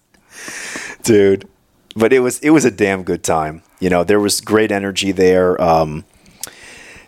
[1.03, 1.47] dude.
[1.97, 3.61] But it was it was a damn good time.
[3.79, 5.59] You know, there was great energy there.
[5.61, 6.03] Um,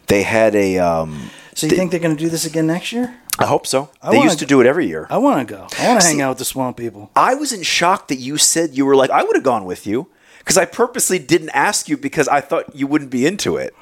[0.08, 0.78] they had a.
[0.80, 3.16] Um, So you think they're going to do this again next year?
[3.38, 3.90] I hope so.
[4.02, 5.08] I they used to go- do it every year.
[5.10, 5.68] I want to go.
[5.80, 7.10] I want to hang out with the swamp people.
[7.16, 9.86] I was in shock that you said you were like I would have gone with
[9.88, 10.08] you
[10.40, 13.74] because I purposely didn't ask you because I thought you wouldn't be into it.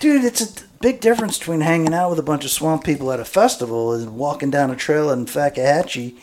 [0.00, 0.48] Dude, it's a
[0.80, 4.16] big difference between hanging out with a bunch of swamp people at a festival and
[4.16, 6.14] walking down a trail in Fakahatchee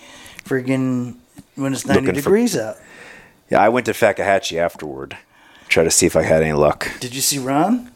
[0.43, 1.15] friggin'
[1.55, 2.78] when it's 90 Looking for- degrees out.
[3.49, 5.17] Yeah, I went to Fakahatchee afterward,
[5.69, 6.91] try to see if I had any luck.
[6.99, 7.91] Did you see Ron?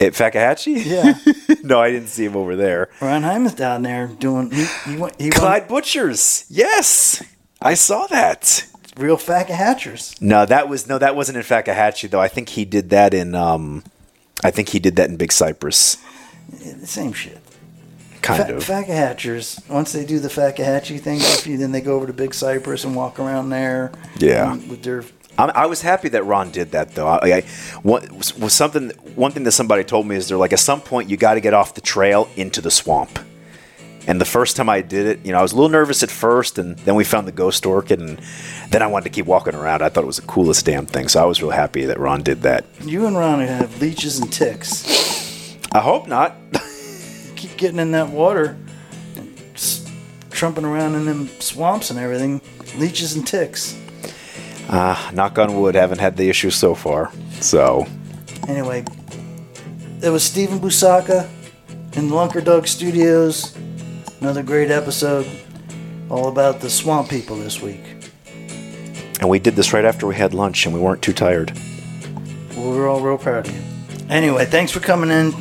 [0.00, 0.84] At Fakahatchee?
[0.84, 1.56] Yeah.
[1.64, 2.88] no, I didn't see him over there.
[3.00, 4.50] Ron Hyman's down there doing.
[4.52, 5.20] He, he went.
[5.20, 6.44] He Clyde went Butchers.
[6.48, 7.20] Yes,
[7.60, 8.64] I saw that.
[8.96, 10.20] real Fakahatchers.
[10.22, 12.20] No, that was no, that wasn't in Fakahatchee though.
[12.20, 13.34] I think he did that in.
[13.34, 13.82] Um,
[14.44, 15.96] I think he did that in Big Cypress,
[16.84, 17.38] Same shit.
[18.22, 18.64] Kind Fa- of.
[18.64, 19.68] Fakahatchers.
[19.68, 23.18] Once they do the Fakahatchee thing, then they go over to Big Cypress and walk
[23.18, 23.92] around there.
[24.18, 24.54] Yeah.
[24.54, 25.02] With their
[25.38, 27.06] I'm, I was happy that Ron did that though.
[27.06, 27.40] I, I
[27.82, 28.90] what was, was something.
[29.14, 31.40] One thing that somebody told me is they're like, at some point you got to
[31.40, 33.18] get off the trail into the swamp.
[34.08, 36.10] And the first time I did it, you know, I was a little nervous at
[36.10, 38.18] first, and then we found the ghost orchid, and
[38.70, 39.82] then I wanted to keep walking around.
[39.82, 42.22] I thought it was the coolest damn thing, so I was real happy that Ron
[42.22, 42.64] did that.
[42.80, 45.58] you and Ron have leeches and ticks.
[45.72, 46.34] I hope not.
[47.38, 48.56] Keep getting in that water,
[49.16, 49.34] and
[50.30, 52.42] trumping around in them swamps and everything.
[52.76, 53.80] Leeches and ticks.
[54.68, 57.10] Uh, knock on wood, haven't had the issue so far.
[57.40, 57.86] So
[58.48, 58.82] Anyway,
[60.02, 61.28] it was Steven Busacca
[61.92, 63.54] in Lunkerdog Studios.
[64.20, 65.26] Another great episode,
[66.08, 67.82] all about the swamp people this week.
[69.20, 71.52] And we did this right after we had lunch and we weren't too tired.
[72.56, 73.62] Well, we're all real proud of you.
[74.08, 75.32] Anyway, thanks for coming in.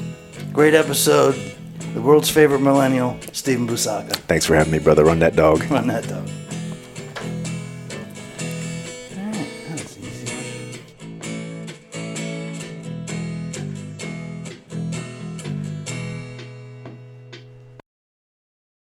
[0.51, 1.56] Great episode.
[1.97, 4.11] The world's favorite millennial, Steven Busacca.
[4.27, 5.03] Thanks for having me, brother.
[5.03, 5.63] Run that dog.
[5.71, 6.29] Run that dog.